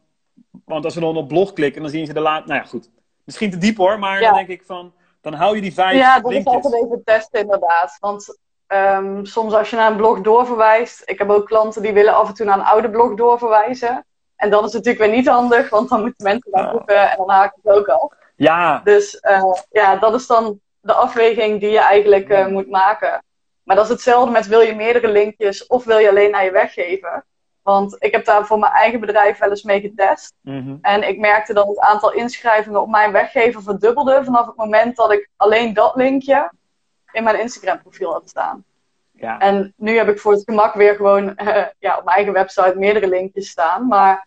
want 0.64 0.84
als 0.84 0.94
we 0.94 1.00
dan 1.00 1.16
op 1.16 1.28
blog 1.28 1.52
klikken, 1.52 1.82
dan 1.82 1.90
zien 1.90 2.06
ze 2.06 2.12
de 2.12 2.20
laat. 2.20 2.46
Nou 2.46 2.60
ja, 2.60 2.66
goed. 2.66 2.90
Misschien 3.24 3.50
te 3.50 3.58
diep 3.58 3.76
hoor, 3.76 3.98
maar 3.98 4.20
dan 4.20 4.34
denk 4.34 4.48
ik 4.48 4.62
van 4.64 4.92
dan 5.24 5.32
hou 5.32 5.54
je 5.54 5.60
die 5.60 5.74
vijf 5.74 5.96
Ja, 5.96 6.20
dat 6.20 6.32
linkjes. 6.32 6.54
is 6.54 6.62
altijd 6.62 6.84
even 6.84 7.02
testen 7.04 7.40
inderdaad. 7.40 7.96
Want 8.00 8.38
um, 8.68 9.24
soms 9.24 9.54
als 9.54 9.70
je 9.70 9.76
naar 9.76 9.90
een 9.90 9.96
blog 9.96 10.20
doorverwijst... 10.20 11.02
Ik 11.04 11.18
heb 11.18 11.30
ook 11.30 11.46
klanten 11.46 11.82
die 11.82 11.92
willen 11.92 12.14
af 12.14 12.28
en 12.28 12.34
toe 12.34 12.46
naar 12.46 12.58
een 12.58 12.64
oude 12.64 12.90
blog 12.90 13.14
doorverwijzen. 13.14 14.06
En 14.36 14.50
dat 14.50 14.64
is 14.64 14.72
natuurlijk 14.72 15.04
weer 15.04 15.14
niet 15.14 15.28
handig, 15.28 15.70
want 15.70 15.88
dan 15.88 16.00
moeten 16.00 16.24
mensen 16.24 16.50
daar 16.50 16.70
zoeken 16.70 17.10
en 17.10 17.16
dan 17.16 17.30
haak 17.30 17.54
ik 17.56 17.60
het 17.62 17.76
ook 17.76 17.88
al. 17.88 18.12
Ja. 18.36 18.80
Dus 18.84 19.18
uh, 19.22 19.52
ja, 19.70 19.96
dat 19.96 20.14
is 20.14 20.26
dan 20.26 20.60
de 20.80 20.92
afweging 20.92 21.60
die 21.60 21.70
je 21.70 21.80
eigenlijk 21.80 22.28
uh, 22.28 22.46
moet 22.46 22.70
maken. 22.70 23.24
Maar 23.62 23.76
dat 23.76 23.84
is 23.84 23.90
hetzelfde 23.90 24.30
met 24.30 24.46
wil 24.46 24.60
je 24.60 24.74
meerdere 24.74 25.08
linkjes 25.08 25.66
of 25.66 25.84
wil 25.84 25.98
je 25.98 26.08
alleen 26.08 26.30
naar 26.30 26.44
je 26.44 26.50
weggeven. 26.50 27.24
Want 27.64 27.96
ik 27.98 28.12
heb 28.12 28.24
daar 28.24 28.46
voor 28.46 28.58
mijn 28.58 28.72
eigen 28.72 29.00
bedrijf 29.00 29.38
wel 29.38 29.50
eens 29.50 29.62
mee 29.62 29.80
getest. 29.80 30.34
Mm-hmm. 30.40 30.78
En 30.82 31.08
ik 31.08 31.18
merkte 31.18 31.54
dat 31.54 31.66
het 31.66 31.78
aantal 31.78 32.12
inschrijvingen 32.12 32.80
op 32.80 32.88
mijn 32.88 33.12
weggever 33.12 33.62
verdubbelde 33.62 34.24
vanaf 34.24 34.46
het 34.46 34.56
moment 34.56 34.96
dat 34.96 35.12
ik 35.12 35.28
alleen 35.36 35.74
dat 35.74 35.94
linkje 35.96 36.50
in 37.12 37.24
mijn 37.24 37.40
Instagram 37.40 37.82
profiel 37.82 38.12
had 38.12 38.28
staan. 38.28 38.64
Ja. 39.12 39.38
En 39.38 39.74
nu 39.76 39.96
heb 39.96 40.08
ik 40.08 40.18
voor 40.20 40.32
het 40.32 40.42
gemak 40.44 40.74
weer 40.74 40.94
gewoon 40.94 41.24
uh, 41.36 41.64
ja, 41.78 41.96
op 41.98 42.04
mijn 42.04 42.16
eigen 42.16 42.32
website 42.32 42.74
meerdere 42.76 43.08
linkjes 43.08 43.48
staan. 43.48 43.86
Maar 43.86 44.26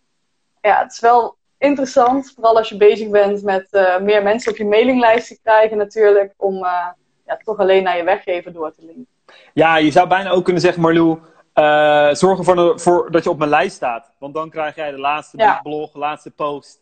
ja, 0.62 0.80
het 0.80 0.92
is 0.92 1.00
wel 1.00 1.36
interessant, 1.58 2.32
vooral 2.36 2.58
als 2.58 2.70
je 2.70 2.78
bezig 2.78 3.10
bent 3.10 3.44
met 3.44 3.68
uh, 3.72 4.00
meer 4.00 4.24
mensen 4.24 4.52
op 4.52 4.58
je 4.58 4.66
mailinglijst 4.66 5.28
te 5.28 5.40
krijgen 5.44 5.78
natuurlijk, 5.78 6.34
om 6.38 6.54
uh, 6.56 6.88
ja, 7.26 7.38
toch 7.44 7.58
alleen 7.58 7.84
naar 7.84 7.98
je 7.98 8.04
weggever 8.04 8.54
door 8.54 8.72
te 8.72 8.86
linken. 8.86 9.08
Ja, 9.54 9.78
je 9.78 9.92
zou 9.92 10.08
bijna 10.08 10.30
ook 10.30 10.44
kunnen 10.44 10.62
zeggen, 10.62 10.82
Marlou, 10.82 11.20
uh, 11.60 12.14
zorg 12.14 12.38
ervoor 12.38 12.80
voor, 12.80 13.12
dat 13.12 13.24
je 13.24 13.30
op 13.30 13.38
mijn 13.38 13.50
lijst 13.50 13.76
staat. 13.76 14.12
Want 14.20 14.34
dan 14.34 14.50
krijg 14.50 14.76
jij 14.76 14.92
de 14.92 15.00
laatste 15.00 15.38
ja. 15.38 15.60
blog, 15.64 15.96
laatste 15.96 16.32
post. 16.32 16.82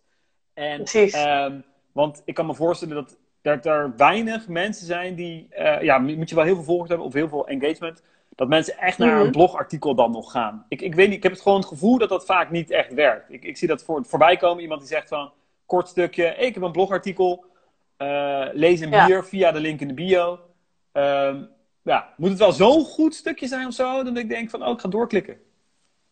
En, 0.54 0.78
Precies. 0.78 1.26
Um, 1.26 1.64
want 1.92 2.22
ik 2.26 2.34
kan 2.34 2.46
me 2.46 2.56
voorstellen 2.56 2.96
dat, 2.96 3.18
dat 3.42 3.66
er 3.66 3.94
weinig 3.98 4.48
mensen 4.48 4.86
zijn 4.86 5.16
die... 5.16 5.48
Uh, 5.58 5.82
ja, 5.82 5.98
moet 5.98 6.30
je 6.30 6.36
wel 6.36 6.44
heel 6.44 6.56
veel 6.56 6.64
volgers 6.64 6.90
hebben 6.90 7.08
of 7.08 7.14
heel 7.14 7.30
veel 7.30 7.48
engagement. 7.48 8.04
Dat 8.36 8.48
mensen 8.48 8.78
echt 8.78 8.98
naar 8.98 9.16
Mhm. 9.16 9.26
een 9.26 9.32
blogartikel 9.32 9.96
dan 9.96 10.12
nog 10.12 10.32
gaan. 10.32 10.66
Ik, 10.70 10.82
ik 10.82 10.96
weet 10.96 11.08
niet, 11.08 11.18
ik 11.18 11.24
heb 11.24 11.32
het 11.32 11.42
gewoon 11.42 11.60
het 11.60 11.68
gevoel 11.68 11.98
dat 11.98 12.10
dat 12.10 12.26
vaak 12.26 12.50
niet 12.50 12.72
echt 12.72 12.94
werkt. 12.94 13.32
Ik, 13.34 13.44
ik 13.44 13.58
zie 13.58 13.68
dat 13.68 13.84
voor, 13.84 14.06
voorbij 14.06 14.38
komen. 14.38 14.62
Iemand 14.62 14.80
die 14.80 14.90
zegt 14.90 15.08
van, 15.08 15.32
kort 15.66 15.88
stukje. 15.88 16.24
Hey, 16.24 16.46
ik 16.46 16.54
heb 16.54 16.64
een 16.64 16.72
blogartikel. 16.72 17.46
Uh, 17.98 18.46
lees 18.54 18.80
hem 18.80 18.92
Ja. 18.92 19.06
hier 19.06 19.24
via 19.24 19.52
de 19.52 19.60
link 19.60 19.80
in 19.80 19.88
de 19.88 19.94
bio. 19.94 20.40
Um, 20.94 21.50
ja, 21.86 22.14
moet 22.18 22.30
het 22.30 22.40
wel 22.40 22.52
zo'n 22.52 22.86
goed 22.86 23.16
stukje 23.16 23.48
zijn 23.48 23.68
of 23.68 23.74
zo, 23.74 24.04
dat 24.04 24.18
ik 24.18 24.30
denk 24.30 24.50
van, 24.50 24.66
oh, 24.66 24.72
ik 24.72 24.80
ga 24.80 24.88
doorklikken. 24.88 25.38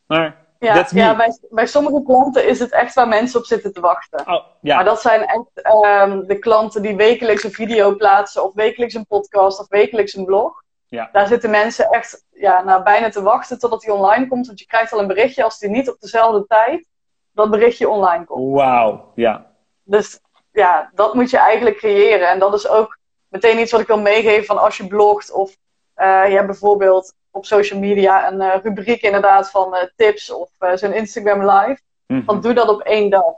Maar, 0.05 0.45
Ja, 0.59 0.88
ja 0.89 1.15
bij, 1.15 1.38
bij 1.49 1.65
sommige 1.67 2.03
klanten 2.03 2.47
is 2.47 2.59
het 2.59 2.71
echt 2.71 2.93
waar 2.93 3.07
mensen 3.07 3.39
op 3.39 3.45
zitten 3.45 3.73
te 3.73 3.79
wachten. 3.79 4.19
Oh, 4.27 4.45
ja. 4.62 4.75
Maar 4.75 4.86
dat 4.86 5.01
zijn 5.01 5.25
echt 5.25 5.62
ehm, 5.62 6.25
de 6.25 6.39
klanten 6.39 6.81
die 6.81 6.95
wekelijks 6.95 7.43
een 7.43 7.51
video 7.51 7.95
plaatsen, 7.95 8.43
of 8.43 8.53
wekelijks 8.53 8.93
een 8.93 9.05
podcast, 9.05 9.59
of 9.59 9.67
wekelijks 9.67 10.15
een 10.15 10.25
blog. 10.25 10.63
Ja. 10.88 11.09
Daar 11.12 11.27
zitten 11.27 11.49
mensen 11.49 11.89
echt 11.89 12.25
ja, 12.31 12.63
nou, 12.63 12.83
bijna 12.83 13.09
te 13.09 13.21
wachten 13.21 13.59
totdat 13.59 13.81
die 13.81 13.93
online 13.93 14.27
komt. 14.27 14.47
Want 14.47 14.59
je 14.59 14.65
krijgt 14.65 14.93
al 14.93 14.99
een 14.99 15.07
berichtje 15.07 15.43
als 15.43 15.59
die 15.59 15.69
niet 15.69 15.89
op 15.89 15.99
dezelfde 15.99 16.45
tijd 16.47 16.88
dat 17.31 17.49
berichtje 17.49 17.89
online 17.89 18.25
komt. 18.25 18.55
Wauw, 18.55 19.12
ja. 19.15 19.51
Dus 19.83 20.19
ja, 20.51 20.91
dat 20.93 21.13
moet 21.13 21.29
je 21.29 21.38
eigenlijk 21.38 21.77
creëren. 21.77 22.29
En 22.29 22.39
dat 22.39 22.53
is 22.53 22.67
ook 22.67 22.97
meteen 23.27 23.59
iets 23.59 23.71
wat 23.71 23.81
ik 23.81 23.88
wil 23.88 24.01
meegeven 24.01 24.45
van 24.45 24.57
als 24.57 24.77
je 24.77 24.88
blogt 24.88 25.31
of 25.31 25.57
je 26.05 26.33
hebt 26.33 26.45
bijvoorbeeld 26.45 27.13
op 27.31 27.45
social 27.45 27.79
media 27.79 28.31
een 28.31 28.41
uh, 28.41 28.55
rubriek 28.63 29.01
inderdaad 29.01 29.51
van 29.51 29.73
uh, 29.73 29.79
tips 29.95 30.31
of 30.31 30.49
zo'n 30.73 30.93
Instagram 30.93 31.49
live. 31.49 31.81
Mhm. 32.07 32.25
Dan 32.25 32.41
doe 32.41 32.53
dat 32.53 32.69
op 32.69 32.81
één 32.81 33.09
dag. 33.09 33.33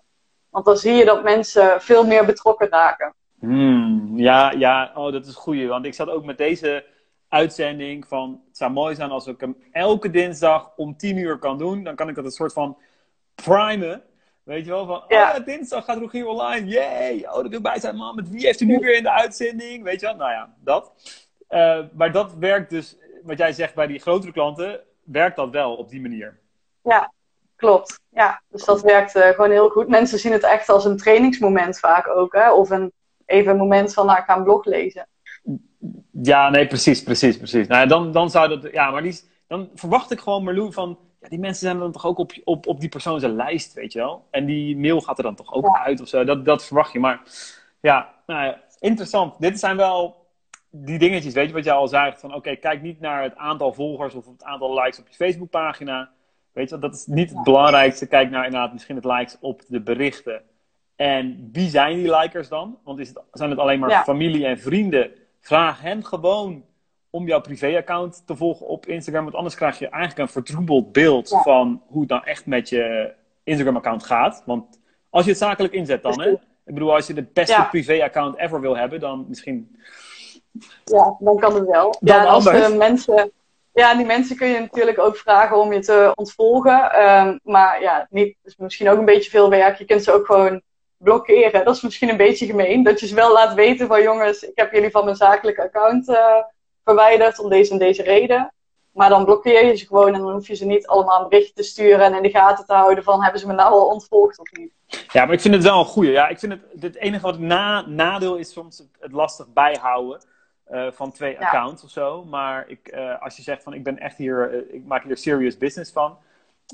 Want 0.49 0.65
dan 0.65 0.77
zie 0.77 0.93
je 0.93 1.05
dat 1.05 1.23
mensen 1.23 1.81
veel 1.81 2.05
meer 2.05 2.25
betrokken 2.25 2.69
raken. 2.69 3.13
Hmm, 3.39 4.11
ja, 4.15 4.51
ja, 4.51 4.91
oh, 4.95 5.11
dat 5.11 5.25
is 5.25 5.35
goed. 5.35 5.65
Want 5.65 5.85
ik 5.85 5.93
zat 5.93 6.09
ook 6.09 6.25
met 6.25 6.37
deze 6.37 6.85
uitzending 7.29 8.07
van... 8.07 8.41
Het 8.47 8.57
zou 8.57 8.71
mooi 8.71 8.95
zijn 8.95 9.09
als 9.09 9.27
ik 9.27 9.39
hem 9.39 9.57
elke 9.71 10.09
dinsdag 10.09 10.71
om 10.75 10.97
10 10.97 11.17
uur 11.17 11.37
kan 11.37 11.57
doen. 11.57 11.83
Dan 11.83 11.95
kan 11.95 12.09
ik 12.09 12.15
dat 12.15 12.25
een 12.25 12.31
soort 12.31 12.53
van 12.53 12.77
primen. 13.35 14.03
Weet 14.43 14.65
je 14.65 14.71
wel, 14.71 14.85
van, 14.85 15.03
Ja. 15.07 15.29
oh 15.29 15.37
ja, 15.37 15.39
dinsdag 15.39 15.85
gaat 15.85 15.97
Rogier 15.97 16.27
online. 16.27 16.67
Yay! 16.67 17.25
Oh, 17.27 17.35
dat 17.35 17.47
wil 17.47 17.61
bij 17.61 17.79
zijn, 17.79 17.95
man. 17.95 18.15
Met 18.15 18.29
wie 18.29 18.45
heeft 18.45 18.61
u 18.61 18.65
nu 18.65 18.77
weer 18.77 18.95
in 18.95 19.03
de 19.03 19.11
uitzending? 19.11 19.83
Weet 19.83 19.99
je 19.99 20.05
wel? 20.05 20.15
Nou 20.15 20.31
ja, 20.31 20.53
dat. 20.59 20.91
Eh, 21.55 21.79
maar 21.93 22.11
dat 22.11 22.33
werkt 22.33 22.69
dus, 22.69 22.97
wat 23.23 23.37
jij 23.37 23.53
zegt 23.53 23.75
bij 23.75 23.87
die 23.87 23.99
grotere 23.99 24.31
klanten, 24.31 24.79
werkt 25.03 25.35
dat 25.35 25.49
wel 25.49 25.75
op 25.75 25.89
die 25.89 26.01
manier. 26.01 26.39
Ja, 26.81 27.13
klopt. 27.55 27.99
Ja, 28.09 28.41
dus 28.49 28.65
dat 28.65 28.81
werkt 28.81 29.15
uh, 29.15 29.27
gewoon 29.27 29.51
heel 29.51 29.69
goed. 29.69 29.87
Mensen 29.87 30.19
zien 30.19 30.31
het 30.31 30.43
echt 30.43 30.69
als 30.69 30.85
een 30.85 30.97
trainingsmoment 30.97 31.79
vaak 31.79 32.07
ook. 32.07 32.33
Hè? 32.33 32.51
Of 32.51 32.69
een, 32.69 32.91
even 33.25 33.51
een 33.51 33.57
moment 33.57 33.93
van, 33.93 34.05
nou, 34.05 34.19
ik 34.19 34.25
ga 34.25 34.37
een 34.37 34.43
blog 34.43 34.65
lezen. 34.65 35.07
Ja, 36.11 36.49
nee, 36.49 36.67
precies, 36.67 37.03
precies, 37.03 37.37
precies. 37.37 37.67
Nou, 37.67 37.87
dan, 37.87 38.11
dan 38.11 38.29
zou 38.29 38.47
dat, 38.47 38.71
ja, 38.71 38.91
maar 38.91 39.01
die, 39.01 39.19
dan 39.47 39.69
verwacht 39.75 40.11
ik 40.11 40.19
gewoon 40.19 40.43
Marlou 40.43 40.73
van, 40.73 40.99
ja, 41.21 41.27
die 41.27 41.39
mensen 41.39 41.65
zijn 41.65 41.79
dan 41.79 41.91
toch 41.91 42.05
ook 42.05 42.17
op, 42.17 42.31
op, 42.43 42.67
op 42.67 42.79
die 42.79 42.89
persoon 42.89 43.19
zijn 43.19 43.35
lijst, 43.35 43.73
weet 43.73 43.93
je 43.93 43.99
wel. 43.99 44.27
En 44.31 44.45
die 44.45 44.77
mail 44.77 45.01
gaat 45.01 45.17
er 45.17 45.23
dan 45.23 45.35
toch 45.35 45.53
ook 45.53 45.77
uit 45.77 46.01
of 46.01 46.07
zo. 46.07 46.23
Dat, 46.23 46.45
dat 46.45 46.65
verwacht 46.65 46.91
je. 46.91 46.99
Maar 46.99 47.21
ja, 47.79 48.13
nou 48.25 48.45
ja, 48.45 48.61
interessant. 48.79 49.39
Dit 49.39 49.59
zijn 49.59 49.77
wel 49.77 50.24
die 50.83 50.99
dingetjes, 50.99 51.33
weet 51.33 51.47
je 51.47 51.53
wat 51.53 51.63
jij 51.63 51.73
al 51.73 51.87
zei, 51.87 52.13
van 52.15 52.33
oké, 52.33 52.55
kijk 52.55 52.81
niet 52.81 52.99
naar 52.99 53.23
het 53.23 53.35
aantal 53.35 53.73
volgers 53.73 54.13
of 54.13 54.25
het 54.25 54.43
aantal 54.43 54.73
likes 54.73 54.99
op 54.99 55.07
je 55.07 55.15
Facebookpagina. 55.15 56.09
Weet 56.51 56.69
je, 56.69 56.79
dat 56.79 56.93
is 56.93 57.05
niet 57.05 57.29
het 57.29 57.43
belangrijkste. 57.43 58.07
Kijk 58.07 58.29
naar 58.29 58.45
inderdaad 58.45 58.73
misschien 58.73 58.95
het 58.95 59.05
likes 59.05 59.37
op 59.39 59.61
de 59.67 59.81
berichten. 59.81 60.41
En 60.95 61.49
wie 61.51 61.69
zijn 61.69 61.97
die 61.97 62.15
likers 62.17 62.49
dan? 62.49 62.77
Want 62.83 62.99
is 62.99 63.07
het, 63.07 63.21
zijn 63.31 63.49
het 63.49 63.59
alleen 63.59 63.79
maar 63.79 64.03
familie 64.03 64.45
en 64.45 64.59
vrienden? 64.59 65.11
Vraag 65.39 65.81
hen 65.81 66.05
gewoon 66.05 66.63
om 67.09 67.27
jouw 67.27 67.41
privéaccount 67.41 68.23
te 68.25 68.35
volgen 68.35 68.67
op 68.67 68.85
Instagram. 68.85 69.23
Want 69.23 69.35
anders 69.35 69.55
krijg 69.55 69.79
je 69.79 69.89
eigenlijk 69.89 70.21
een 70.21 70.33
vertroebeld 70.33 70.91
beeld 70.91 71.29
van 71.43 71.81
hoe 71.87 71.99
het 71.99 72.09
dan 72.09 72.23
echt 72.23 72.45
met 72.45 72.69
je 72.69 73.13
Instagram-account 73.43 74.03
gaat. 74.03 74.43
Want 74.45 74.79
als 75.09 75.23
je 75.23 75.29
het 75.29 75.39
zakelijk 75.39 75.73
inzet 75.73 76.03
dan, 76.03 76.21
hè? 76.21 76.29
Ik 76.65 76.73
bedoel, 76.73 76.93
als 76.93 77.07
je 77.07 77.13
de 77.13 77.27
beste 77.33 77.67
privé-account 77.69 78.37
ever 78.37 78.61
wil 78.61 78.77
hebben, 78.77 78.99
dan 78.99 79.25
misschien 79.27 79.75
ja, 80.83 81.15
dan 81.19 81.37
kan 81.39 81.55
het 81.55 81.65
wel. 81.65 81.95
ja, 81.99 82.25
als 82.25 82.43
de 82.43 82.75
mensen, 82.77 83.31
ja, 83.73 83.95
die 83.95 84.05
mensen 84.05 84.35
kun 84.35 84.47
je 84.47 84.59
natuurlijk 84.59 84.99
ook 84.99 85.17
vragen 85.17 85.57
om 85.57 85.73
je 85.73 85.79
te 85.79 86.11
ontvolgen. 86.15 86.91
Ehm, 86.91 87.37
maar 87.43 87.81
ja, 87.81 88.07
niet, 88.09 88.35
is 88.43 88.55
misschien 88.57 88.89
ook 88.89 88.97
een 88.97 89.05
beetje 89.05 89.29
veel 89.29 89.49
werk. 89.49 89.77
Je 89.77 89.85
kunt 89.85 90.03
ze 90.03 90.11
ook 90.11 90.25
gewoon 90.25 90.61
blokkeren. 90.97 91.65
Dat 91.65 91.75
is 91.75 91.81
misschien 91.81 92.09
een 92.09 92.17
beetje 92.17 92.45
gemeen. 92.45 92.83
Dat 92.83 92.99
je 92.99 93.07
ze 93.07 93.15
wel 93.15 93.33
laat 93.33 93.53
weten 93.53 93.87
van 93.87 94.01
jongens, 94.01 94.43
ik 94.43 94.55
heb 94.55 94.73
jullie 94.73 94.91
van 94.91 95.03
mijn 95.03 95.15
zakelijke 95.15 95.61
account 95.61 96.09
uh, 96.09 96.35
verwijderd 96.83 97.39
om 97.39 97.49
deze 97.49 97.71
en 97.71 97.77
deze 97.77 98.03
reden. 98.03 98.53
Maar 98.91 99.09
dan 99.09 99.25
blokkeer 99.25 99.65
je 99.65 99.75
ze 99.75 99.85
gewoon 99.85 100.13
en 100.13 100.21
dan 100.21 100.31
hoef 100.31 100.47
je 100.47 100.55
ze 100.55 100.65
niet 100.65 100.87
allemaal 100.87 101.23
een 101.23 101.29
bericht 101.29 101.55
te 101.55 101.63
sturen 101.63 101.99
en 101.99 102.13
in 102.13 102.21
de 102.21 102.29
gaten 102.29 102.65
te 102.65 102.73
houden 102.73 103.03
van 103.03 103.21
hebben 103.21 103.39
ze 103.39 103.47
me 103.47 103.53
nou 103.53 103.71
al 103.71 103.87
ontvolgd 103.87 104.39
of 104.39 104.51
niet. 104.51 104.71
Ja, 105.11 105.25
maar 105.25 105.33
ik 105.33 105.41
vind 105.41 105.53
het 105.53 105.63
wel 105.63 105.79
een 105.79 105.85
goede. 105.85 106.11
Ja, 106.11 106.27
ik 106.27 106.39
vind 106.39 106.51
het, 106.51 106.81
het 106.81 106.95
enige 106.95 107.21
wat 107.21 107.39
na, 107.39 107.87
nadeel 107.87 108.35
is 108.35 108.51
soms 108.51 108.77
het, 108.77 108.87
het 108.99 109.11
lastig 109.11 109.47
bijhouden. 109.53 110.21
Eh, 110.65 110.87
van 110.91 111.11
twee 111.11 111.39
accounts 111.39 111.83
of 111.83 111.89
zo. 111.89 112.23
Maar 112.23 112.65
ik, 112.67 112.91
uh, 112.93 113.21
als 113.21 113.35
je 113.35 113.41
zegt 113.41 113.63
van 113.63 113.73
ik 113.73 113.83
ben 113.83 113.99
echt 113.99 114.17
hier, 114.17 114.53
uh, 114.53 114.73
ik 114.73 114.85
maak 114.85 115.03
hier 115.03 115.17
serious 115.17 115.57
business 115.57 115.91
van. 115.91 116.17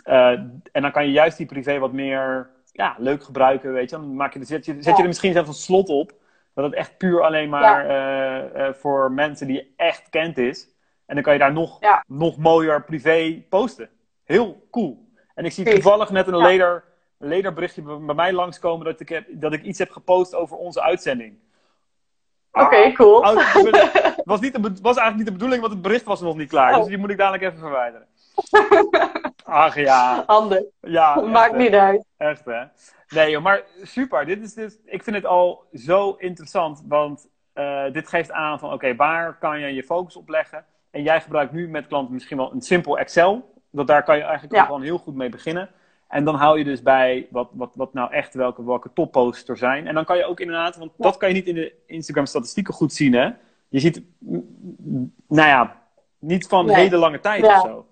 en 0.04 0.62
dan 0.72 0.92
kan 0.92 1.06
je 1.06 1.12
juist 1.12 1.38
die 1.38 1.46
privé 1.46 1.80
wat 1.80 1.92
meer 1.92 2.50
ja, 2.72 2.96
leuk 2.98 3.24
gebruiken, 3.24 3.74
weet 3.74 3.90
je. 3.90 3.96
Dan 3.96 4.16
maak 4.16 4.34
je, 4.34 4.46
zet, 4.46 4.66
je, 4.66 4.76
zet 4.80 4.96
je 4.96 5.02
er 5.02 5.08
misschien 5.08 5.34
zelfs 5.34 5.48
een 5.48 5.56
slot 5.56 5.90
op. 5.90 6.14
Dat 6.54 6.66
het 6.66 6.74
echt 6.74 6.98
puur 6.98 7.22
alleen 7.22 7.50
maar 7.50 8.76
voor 8.76 9.12
mensen 9.12 9.48
die 9.48 9.56
je 9.56 9.68
echt 9.76 10.10
kent 10.10 10.38
is. 10.38 10.70
En 11.06 11.16
dan 11.16 11.24
kan 11.24 11.34
je 11.34 11.40
daar 11.40 11.54
nog, 11.54 11.80
nog 12.08 12.38
mooier 12.38 12.84
privé 12.84 13.44
posten. 13.50 13.90
Heel 14.24 14.68
cool. 14.72 15.10
En 15.36 15.46
ik 15.46 15.52
zie 15.52 15.66
toevallig 15.66 16.10
net 16.10 16.28
een 16.28 16.38
leder, 16.38 16.84
lederberichtje 17.18 17.82
bij 17.82 18.16
mij 18.16 18.34
langskomen 18.34 18.86
dat 18.86 19.00
ik, 19.00 19.10
heb, 19.10 19.26
dat 19.30 19.54
ik 19.54 19.64
iets 19.64 19.80
heb 19.80 19.90
gepost 19.90 20.36
over 20.36 20.58
onze 20.58 20.82
uitzending. 20.82 21.36
Oké, 22.52 22.76
ah, 22.76 22.96
cool. 22.96 23.24
het 23.24 24.22
was, 24.26 24.40
niet 24.40 24.58
was 24.82 24.98
eigenlijk 24.98 25.16
niet 25.16 25.26
de 25.26 25.32
bedoeling, 25.32 25.62
want 25.62 25.74
het 25.74 25.82
bericht 25.82 26.04
was 26.04 26.22
nog 26.22 26.36
niet 26.36 26.50
klaar. 26.50 26.74
Dus 26.74 26.82
oh. 26.82 26.88
die 26.88 26.98
moet 26.98 27.10
ik 27.10 27.18
dadelijk 27.18 27.44
even 27.44 27.60
verwijderen. 27.60 28.08
Ach 29.44 29.76
ja. 29.76 30.24
Handig. 30.28 30.64
Ja, 30.82 31.22
Maakt 31.40 31.56
niet 31.56 31.74
uit. 31.74 32.06
Echt 32.18 32.46
hè. 32.46 32.64
Nee, 33.10 33.40
maar 33.40 33.64
super. 33.82 34.26
Dit 34.26 34.42
is 34.42 34.54
dus, 34.54 34.78
ik 34.86 35.04
vind 35.04 35.16
het 35.16 35.26
al 35.26 35.64
zo 35.74 36.16
interessant, 36.18 36.84
want 36.88 37.28
uh, 37.54 37.84
dit 37.92 38.08
geeft 38.08 38.32
aan 38.32 38.60
van 38.60 38.74
oké, 38.74 38.96
waar 38.96 39.38
kan 39.38 39.60
je 39.60 39.74
je 39.74 39.84
focus 39.84 40.16
op 40.16 40.30
leggen? 40.30 40.66
En 40.92 41.04
jij 41.04 41.22
gebruikt 41.22 41.52
nu 41.52 41.70
met 41.70 41.88
klanten 41.88 42.14
misschien 42.14 42.38
wel 42.38 42.52
een 42.52 42.62
simpel 42.62 42.98
Excel. 42.98 43.54
Dat 43.72 43.88
daar 43.88 44.04
kan 44.04 44.18
je 44.18 44.24
eigenlijk 44.24 44.56
ja. 44.56 44.66
gewoon 44.66 44.82
heel 44.82 44.98
goed 44.98 45.16
mee 45.16 45.30
beginnen. 45.30 45.70
En 46.12 46.26
dan 46.26 46.36
hou 46.36 46.58
je 46.58 46.64
dus 46.64 46.82
bij 46.82 47.28
wat, 47.30 47.50
wat, 47.54 47.72
wat 47.74 47.94
nou 47.94 48.12
echt 48.12 48.34
welke, 48.34 48.66
welke 48.66 48.94
topposts 48.94 49.50
er 49.50 49.58
zijn. 49.58 49.88
En 49.88 49.94
dan 49.94 50.06
kan 50.06 50.18
je 50.18 50.26
ook 50.26 50.40
inderdaad, 50.40 50.78
want 50.78 50.92
dat 50.98 51.18
kan 51.18 51.30
je 51.30 51.36
niet 51.36 51.48
in 51.48 51.56
de 51.56 51.74
Instagram 51.86 52.26
statistieken 52.26 52.74
goed 52.74 52.94
zien 52.94 53.14
hè. 53.14 53.30
Je 53.70 53.80
ziet, 53.80 54.02
nou 55.28 55.48
ja, 55.48 55.82
niet 56.20 56.48
van 56.48 56.66
nee. 56.66 56.76
hele 56.76 56.98
lange 56.98 57.20
tijd 57.20 57.44
of 57.44 57.62
zo. 57.62 57.86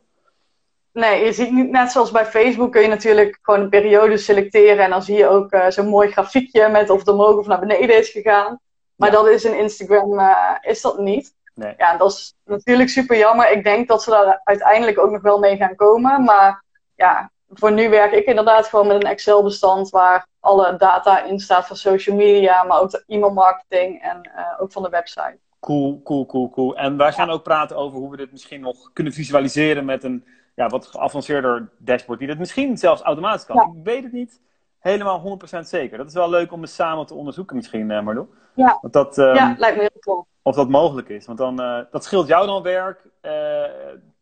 Nee, 0.94 1.26
je 1.26 1.34
ziet 1.34 1.52
niet, 1.52 1.70
net 1.70 1.92
zoals 1.92 2.12
bij 2.12 2.26
Facebook 2.26 2.72
kun 2.72 2.82
je 2.82 2.88
natuurlijk 2.88 3.40
gewoon 3.42 3.60
een 3.60 3.70
periode 3.70 4.18
selecteren. 4.18 4.84
En 4.84 4.90
dan 4.90 5.04
zie 5.04 5.18
je 5.18 5.28
ook 5.28 5.54
uh, 5.54 5.70
zo'n 5.70 5.88
mooi 5.88 6.12
grafiekje 6.12 6.70
met 6.70 6.90
of 6.90 7.00
het 7.00 7.08
omhoog 7.08 7.36
of 7.36 7.48
naar 7.48 7.60
beneden 7.60 7.98
is 7.98 8.10
gegaan. 8.10 8.60
Maar 8.96 9.12
dat 9.12 9.28
is 9.28 9.46
in 9.46 9.58
Instagram, 9.58 10.20
uh, 10.20 10.56
is 10.62 10.82
dat 10.82 11.00
niet. 11.00 11.34
Nee. 11.54 11.74
Ja, 11.78 11.98
dat 11.98 12.12
is 12.12 12.36
natuurlijk 12.46 12.90
super 12.90 13.18
jammer. 13.18 13.52
Ik 13.52 13.64
denk 13.64 13.88
dat 13.88 14.04
ze 14.04 14.10
daar 14.10 14.42
uiteindelijk 14.44 15.00
ook 15.00 15.12
nog 15.12 15.22
wel 15.22 15.40
mee 15.40 15.58
gaan 15.58 15.76
komen. 15.76 16.24
Maar 16.24 16.64
ja, 16.96 17.32
voor 17.50 17.72
nu 17.72 17.90
werk 17.90 18.12
ik 18.12 18.26
inderdaad 18.26 18.68
gewoon 18.68 18.88
met 18.88 19.04
een 19.04 19.10
Excel-bestand 19.10 19.90
waar 19.90 20.28
alle 20.40 20.76
data 20.78 21.24
in 21.24 21.40
staat 21.40 21.68
van 21.68 21.76
social 21.76 22.16
media, 22.16 22.64
maar 22.64 22.82
ook 22.82 22.92
de 22.92 23.04
e-mailmarketing 23.08 24.02
en 24.02 24.30
uh, 24.36 24.62
ook 24.62 24.72
van 24.72 24.84
de 24.84 24.90
website. 24.90 25.38
Cool, 25.60 26.02
cool, 26.04 26.26
cool, 26.26 26.50
cool. 26.50 26.78
En 26.78 26.98
wij 26.98 27.12
gaan 27.12 27.30
ook 27.30 27.44
praten 27.44 27.78
over 27.78 28.00
hoe 28.00 28.12
we 28.12 28.18
dit 28.18 28.32
misschien 28.32 28.62
nog 28.62 28.94
kunnen 28.94 29.14
visualiseren 29.14 29.86
met 29.86 30.04
een 30.04 30.26
ja, 30.56 30.68
wat 30.68 30.88
geavanceerder 30.88 31.70
dashboard, 31.78 32.20
die 32.20 32.28
dat 32.28 32.38
misschien 32.38 32.78
zelfs 32.78 33.02
automatisch 33.02 33.46
kan. 33.46 33.58
Ik 33.58 33.84
weet 33.84 34.04
het 34.04 34.12
niet 34.12 34.42
helemaal 34.80 35.40
100% 35.56 35.60
zeker. 35.60 35.98
Dat 35.98 36.08
is 36.08 36.14
wel 36.14 36.30
leuk 36.30 36.52
om 36.52 36.62
het 36.62 36.72
samen 36.72 37.06
te 37.06 37.14
onderzoeken 37.14 37.56
misschien, 37.56 37.90
uh, 37.90 38.02
Marlo. 38.02 38.30
Ja. 38.56 38.78
Want 38.82 38.94
dat, 38.94 39.18
um, 39.18 39.36
ja, 39.36 39.56
lijkt 39.58 39.76
me 39.76 39.82
heel 39.82 40.00
cool. 40.00 40.28
Of 40.42 40.56
dat 40.56 40.70
mogelijk 40.70 41.10
is. 41.10 41.26
Want 41.26 41.38
dan, 41.38 41.62
uh, 41.62 41.80
dat 41.92 42.04
scheelt 42.04 42.28
jou 42.28 42.46
dan 42.46 42.62
werk. 42.62 43.08
Uh, 43.22 43.32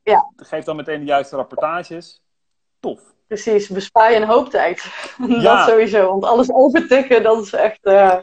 ja. 0.03 0.31
Geeft 0.35 0.65
dan 0.65 0.75
meteen 0.75 0.99
de 0.99 1.05
juiste 1.05 1.35
rapportages. 1.35 2.23
Tof. 2.79 3.15
Precies, 3.27 3.67
bespaar 3.67 4.11
je 4.11 4.17
een 4.17 4.27
hoop 4.27 4.49
tijd. 4.49 4.83
dat 5.41 5.67
sowieso. 5.67 6.07
Want 6.07 6.23
alles 6.23 6.51
overtikken, 6.51 7.23
dat 7.23 7.43
is 7.43 7.53
echt, 7.53 7.79
uh, 7.85 8.17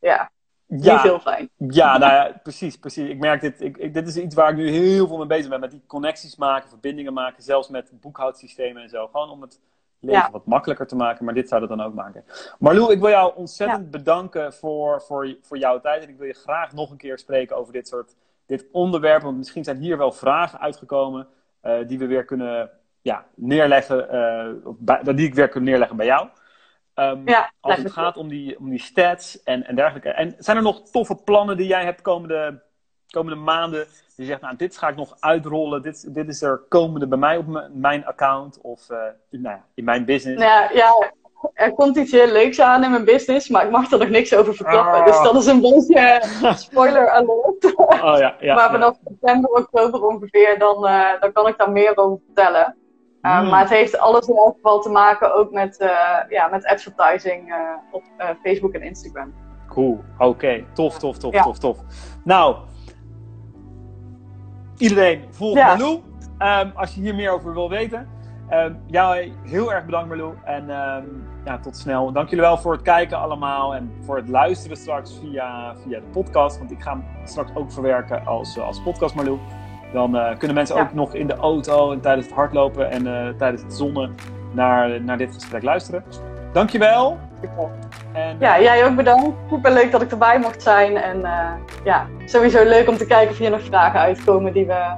ja, 0.00 0.30
niet 0.68 1.02
heel 1.02 1.20
fijn. 1.20 1.50
Ja, 1.56 1.98
nou 1.98 2.12
ja, 2.12 2.40
precies, 2.42 2.76
precies. 2.76 3.08
Ik 3.08 3.18
merk 3.18 3.40
dit, 3.40 3.60
ik, 3.60 3.76
ik, 3.76 3.94
dit 3.94 4.08
is 4.08 4.16
iets 4.16 4.34
waar 4.34 4.50
ik 4.50 4.56
nu 4.56 4.70
heel 4.70 5.06
veel 5.06 5.16
mee 5.16 5.26
bezig 5.26 5.48
ben. 5.48 5.60
Met 5.60 5.70
die 5.70 5.82
connecties 5.86 6.36
maken, 6.36 6.68
verbindingen 6.68 7.12
maken. 7.12 7.42
Zelfs 7.42 7.68
met 7.68 7.90
boekhoudsystemen 8.00 8.82
en 8.82 8.88
zo. 8.88 9.06
Gewoon 9.06 9.30
om 9.30 9.42
het 9.42 9.60
leven 10.00 10.32
wat 10.32 10.46
makkelijker 10.46 10.86
te 10.86 10.96
maken. 10.96 11.24
Maar 11.24 11.34
dit 11.34 11.48
zou 11.48 11.60
dat 11.60 11.68
dan 11.68 11.82
ook 11.82 11.94
maken. 11.94 12.24
Marlou, 12.58 12.92
ik 12.92 13.00
wil 13.00 13.08
jou 13.08 13.32
ontzettend 13.36 13.90
bedanken 13.90 14.52
voor, 14.52 15.02
voor, 15.02 15.36
voor 15.42 15.58
jouw 15.58 15.80
tijd. 15.80 16.02
En 16.02 16.08
ik 16.08 16.18
wil 16.18 16.26
je 16.26 16.34
graag 16.34 16.72
nog 16.72 16.90
een 16.90 16.96
keer 16.96 17.18
spreken 17.18 17.56
over 17.56 17.72
dit 17.72 17.88
soort 17.88 18.14
dit 18.46 18.66
onderwerp. 18.72 19.22
Want 19.22 19.36
misschien 19.36 19.64
zijn 19.64 19.76
hier 19.76 19.98
wel 19.98 20.12
vragen 20.12 20.60
uitgekomen 20.60 21.26
uh, 21.62 21.78
die 21.86 21.98
we 21.98 22.06
weer 22.06 22.24
kunnen 22.24 22.70
ja, 23.02 23.26
neerleggen, 23.34 24.08
uh, 24.86 25.14
die 25.16 25.26
ik 25.26 25.34
weer 25.34 25.48
kan 25.48 25.62
neerleggen 25.62 25.96
bij 25.96 26.06
jou. 26.06 26.28
Um, 26.94 27.22
ja, 27.28 27.52
als 27.60 27.76
het 27.76 27.92
gaat 27.92 28.16
om 28.16 28.28
die, 28.28 28.58
om 28.58 28.70
die 28.70 28.82
stats 28.82 29.42
en, 29.42 29.66
en 29.66 29.74
dergelijke. 29.74 30.10
En 30.10 30.34
zijn 30.38 30.56
er 30.56 30.62
nog 30.62 30.90
toffe 30.90 31.14
plannen 31.14 31.56
die 31.56 31.66
jij 31.66 31.84
hebt 31.84 32.02
komende, 32.02 32.62
komende 33.10 33.38
maanden? 33.38 33.86
Die 34.16 34.26
zegt, 34.26 34.40
nou, 34.40 34.56
dit 34.56 34.76
ga 34.76 34.88
ik 34.88 34.96
nog 34.96 35.16
uitrollen. 35.20 35.82
Dit, 35.82 36.14
dit 36.14 36.28
is 36.28 36.42
er 36.42 36.60
komende 36.68 37.06
bij 37.06 37.18
mij 37.18 37.36
op 37.36 37.68
mijn 37.72 38.06
account 38.06 38.60
of 38.60 38.90
uh, 38.90 38.98
nou 39.30 39.56
ja, 39.56 39.64
in 39.74 39.84
mijn 39.84 40.04
business. 40.04 40.42
Ja, 40.42 40.70
ja, 40.72 41.12
er 41.54 41.74
komt 41.74 41.96
iets 41.96 42.12
heel 42.12 42.26
leuks 42.26 42.60
aan 42.60 42.84
in 42.84 42.90
mijn 42.90 43.04
business, 43.04 43.48
maar 43.48 43.64
ik 43.64 43.70
mag 43.70 43.92
er 43.92 43.98
nog 43.98 44.08
niks 44.08 44.34
over 44.34 44.54
verklappen. 44.54 45.04
Dus 45.04 45.22
dat 45.22 45.36
is 45.36 45.46
een 45.46 45.60
beetje 45.60 46.22
spoiler 46.66 47.10
alert. 47.10 47.76
Oh, 47.76 48.18
ja, 48.18 48.36
ja, 48.40 48.54
maar 48.54 48.70
vanaf 48.70 48.96
september, 49.04 49.50
oktober 49.50 50.06
ongeveer, 50.06 50.58
dan, 50.58 50.86
uh, 50.86 51.20
dan 51.20 51.32
kan 51.32 51.46
ik 51.46 51.58
daar 51.58 51.70
meer 51.70 51.96
over 51.96 52.18
vertellen. 52.26 52.76
Uh, 53.22 53.42
mm. 53.42 53.48
Maar 53.48 53.60
het 53.60 53.70
heeft 53.70 53.98
alles 53.98 54.28
in 54.28 54.36
elk 54.36 54.54
geval 54.54 54.80
te 54.80 54.90
maken 54.90 55.34
ook 55.34 55.50
met, 55.50 55.80
uh, 55.80 55.88
ja, 56.28 56.48
met 56.48 56.66
advertising 56.66 57.48
uh, 57.48 57.56
op 57.90 58.02
Facebook 58.42 58.72
en 58.72 58.82
Instagram. 58.82 59.34
Cool, 59.68 60.00
oké. 60.14 60.24
Okay. 60.24 60.66
Tof, 60.72 60.98
tof, 60.98 61.18
tof, 61.18 61.32
ja. 61.32 61.42
tof, 61.42 61.58
tof. 61.58 61.78
Nou, 62.24 62.56
iedereen 64.76 65.24
volg 65.30 65.56
ja. 65.56 65.76
Um, 66.38 66.72
als 66.74 66.94
je 66.94 67.00
hier 67.00 67.14
meer 67.14 67.30
over 67.30 67.52
wil 67.54 67.68
weten. 67.68 68.08
Um, 68.50 68.82
jou 68.86 69.32
heel 69.44 69.72
erg 69.72 69.84
bedankt 69.84 70.08
Marlou. 70.08 70.34
En 70.44 70.70
um, 70.70 71.26
ja, 71.44 71.58
tot 71.58 71.76
snel. 71.76 72.12
Dank 72.12 72.28
jullie 72.28 72.44
wel 72.44 72.58
voor 72.58 72.72
het 72.72 72.82
kijken 72.82 73.18
allemaal. 73.18 73.74
En 73.74 73.92
voor 74.00 74.16
het 74.16 74.28
luisteren 74.28 74.76
straks 74.76 75.18
via, 75.18 75.76
via 75.76 76.00
de 76.00 76.06
podcast. 76.06 76.58
Want 76.58 76.70
ik 76.70 76.82
ga 76.82 76.90
hem 76.90 77.04
straks 77.24 77.50
ook 77.54 77.72
verwerken 77.72 78.26
als, 78.26 78.58
als 78.58 78.82
podcast 78.82 79.14
Marlou. 79.14 79.38
Dan 79.92 80.16
uh, 80.16 80.36
kunnen 80.38 80.56
mensen 80.56 80.76
ook 80.76 80.92
nog 80.92 81.14
in 81.14 81.26
de 81.26 81.36
auto 81.36 81.92
en 81.92 82.00
tijdens 82.00 82.26
het 82.26 82.34
hardlopen 82.34 82.90
en 82.90 83.06
uh, 83.06 83.28
tijdens 83.38 83.62
het 83.62 83.74
zonnen 83.74 84.14
naar, 84.52 85.00
naar 85.00 85.18
dit 85.18 85.34
gesprek 85.34 85.62
luisteren. 85.62 86.04
Dankjewel. 86.52 87.18
En, 88.12 88.36
ja, 88.40 88.60
jij 88.60 88.86
ook 88.86 88.96
bedankt. 88.96 89.36
Super 89.50 89.72
leuk 89.72 89.90
dat 89.90 90.02
ik 90.02 90.10
erbij 90.10 90.38
mocht 90.38 90.62
zijn. 90.62 90.96
En 90.96 91.18
uh, 91.18 91.50
ja, 91.84 92.06
sowieso 92.24 92.64
leuk 92.64 92.88
om 92.88 92.96
te 92.96 93.06
kijken 93.06 93.30
of 93.30 93.38
hier 93.38 93.50
nog 93.50 93.62
vragen 93.62 94.00
uitkomen 94.00 94.52
die 94.52 94.66
we 94.66 94.94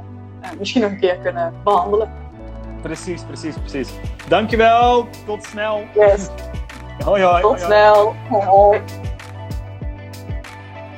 misschien 0.58 0.82
nog 0.82 0.90
een 0.90 1.00
keer 1.00 1.16
kunnen 1.16 1.52
behandelen. 1.64 2.10
Precies, 2.82 3.22
precies, 3.22 3.54
precies. 3.58 3.92
Dankjewel. 4.28 5.08
Tot 5.26 5.44
snel. 5.44 5.82
Yes. 5.94 6.28
Hoi, 7.04 7.22
hoi. 7.22 7.40
Tot 7.40 7.50
hoi, 7.50 7.64
snel. 7.64 8.14
Hoi. 8.28 8.80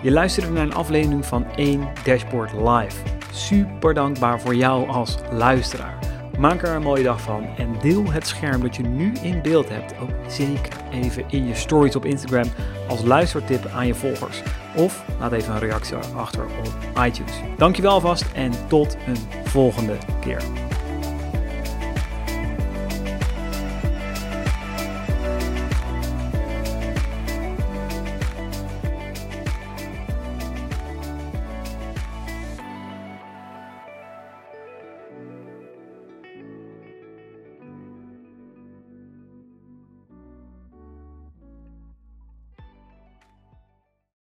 Je 0.00 0.10
luisterde 0.10 0.50
naar 0.50 0.62
een 0.62 0.74
aflevering 0.74 1.26
van 1.26 1.46
1 1.54 1.88
Dashboard 2.04 2.52
Live. 2.52 2.96
Super 3.32 3.94
dankbaar 3.94 4.40
voor 4.40 4.54
jou 4.54 4.88
als 4.88 5.16
luisteraar. 5.30 5.98
Maak 6.38 6.62
er 6.62 6.74
een 6.74 6.82
mooie 6.82 7.02
dag 7.02 7.20
van 7.20 7.44
en 7.56 7.76
deel 7.80 8.10
het 8.10 8.26
scherm 8.26 8.60
dat 8.62 8.76
je 8.76 8.82
nu 8.82 9.12
in 9.22 9.42
beeld 9.42 9.68
hebt 9.68 9.94
ook 10.00 10.10
zeker 10.28 10.76
even 10.92 11.24
in 11.28 11.46
je 11.46 11.54
stories 11.54 11.96
op 11.96 12.04
Instagram 12.04 12.46
als 12.88 13.02
luistertip 13.02 13.66
aan 13.66 13.86
je 13.86 13.94
volgers. 13.94 14.42
Of 14.76 15.04
laat 15.18 15.32
even 15.32 15.54
een 15.54 15.60
reactie 15.60 15.96
achter 16.16 16.44
op 16.44 17.04
iTunes. 17.06 17.32
Dankjewel 17.56 17.92
alvast 17.92 18.24
en 18.34 18.52
tot 18.68 18.96
een 19.06 19.44
volgende 19.44 19.96
keer. 20.20 20.42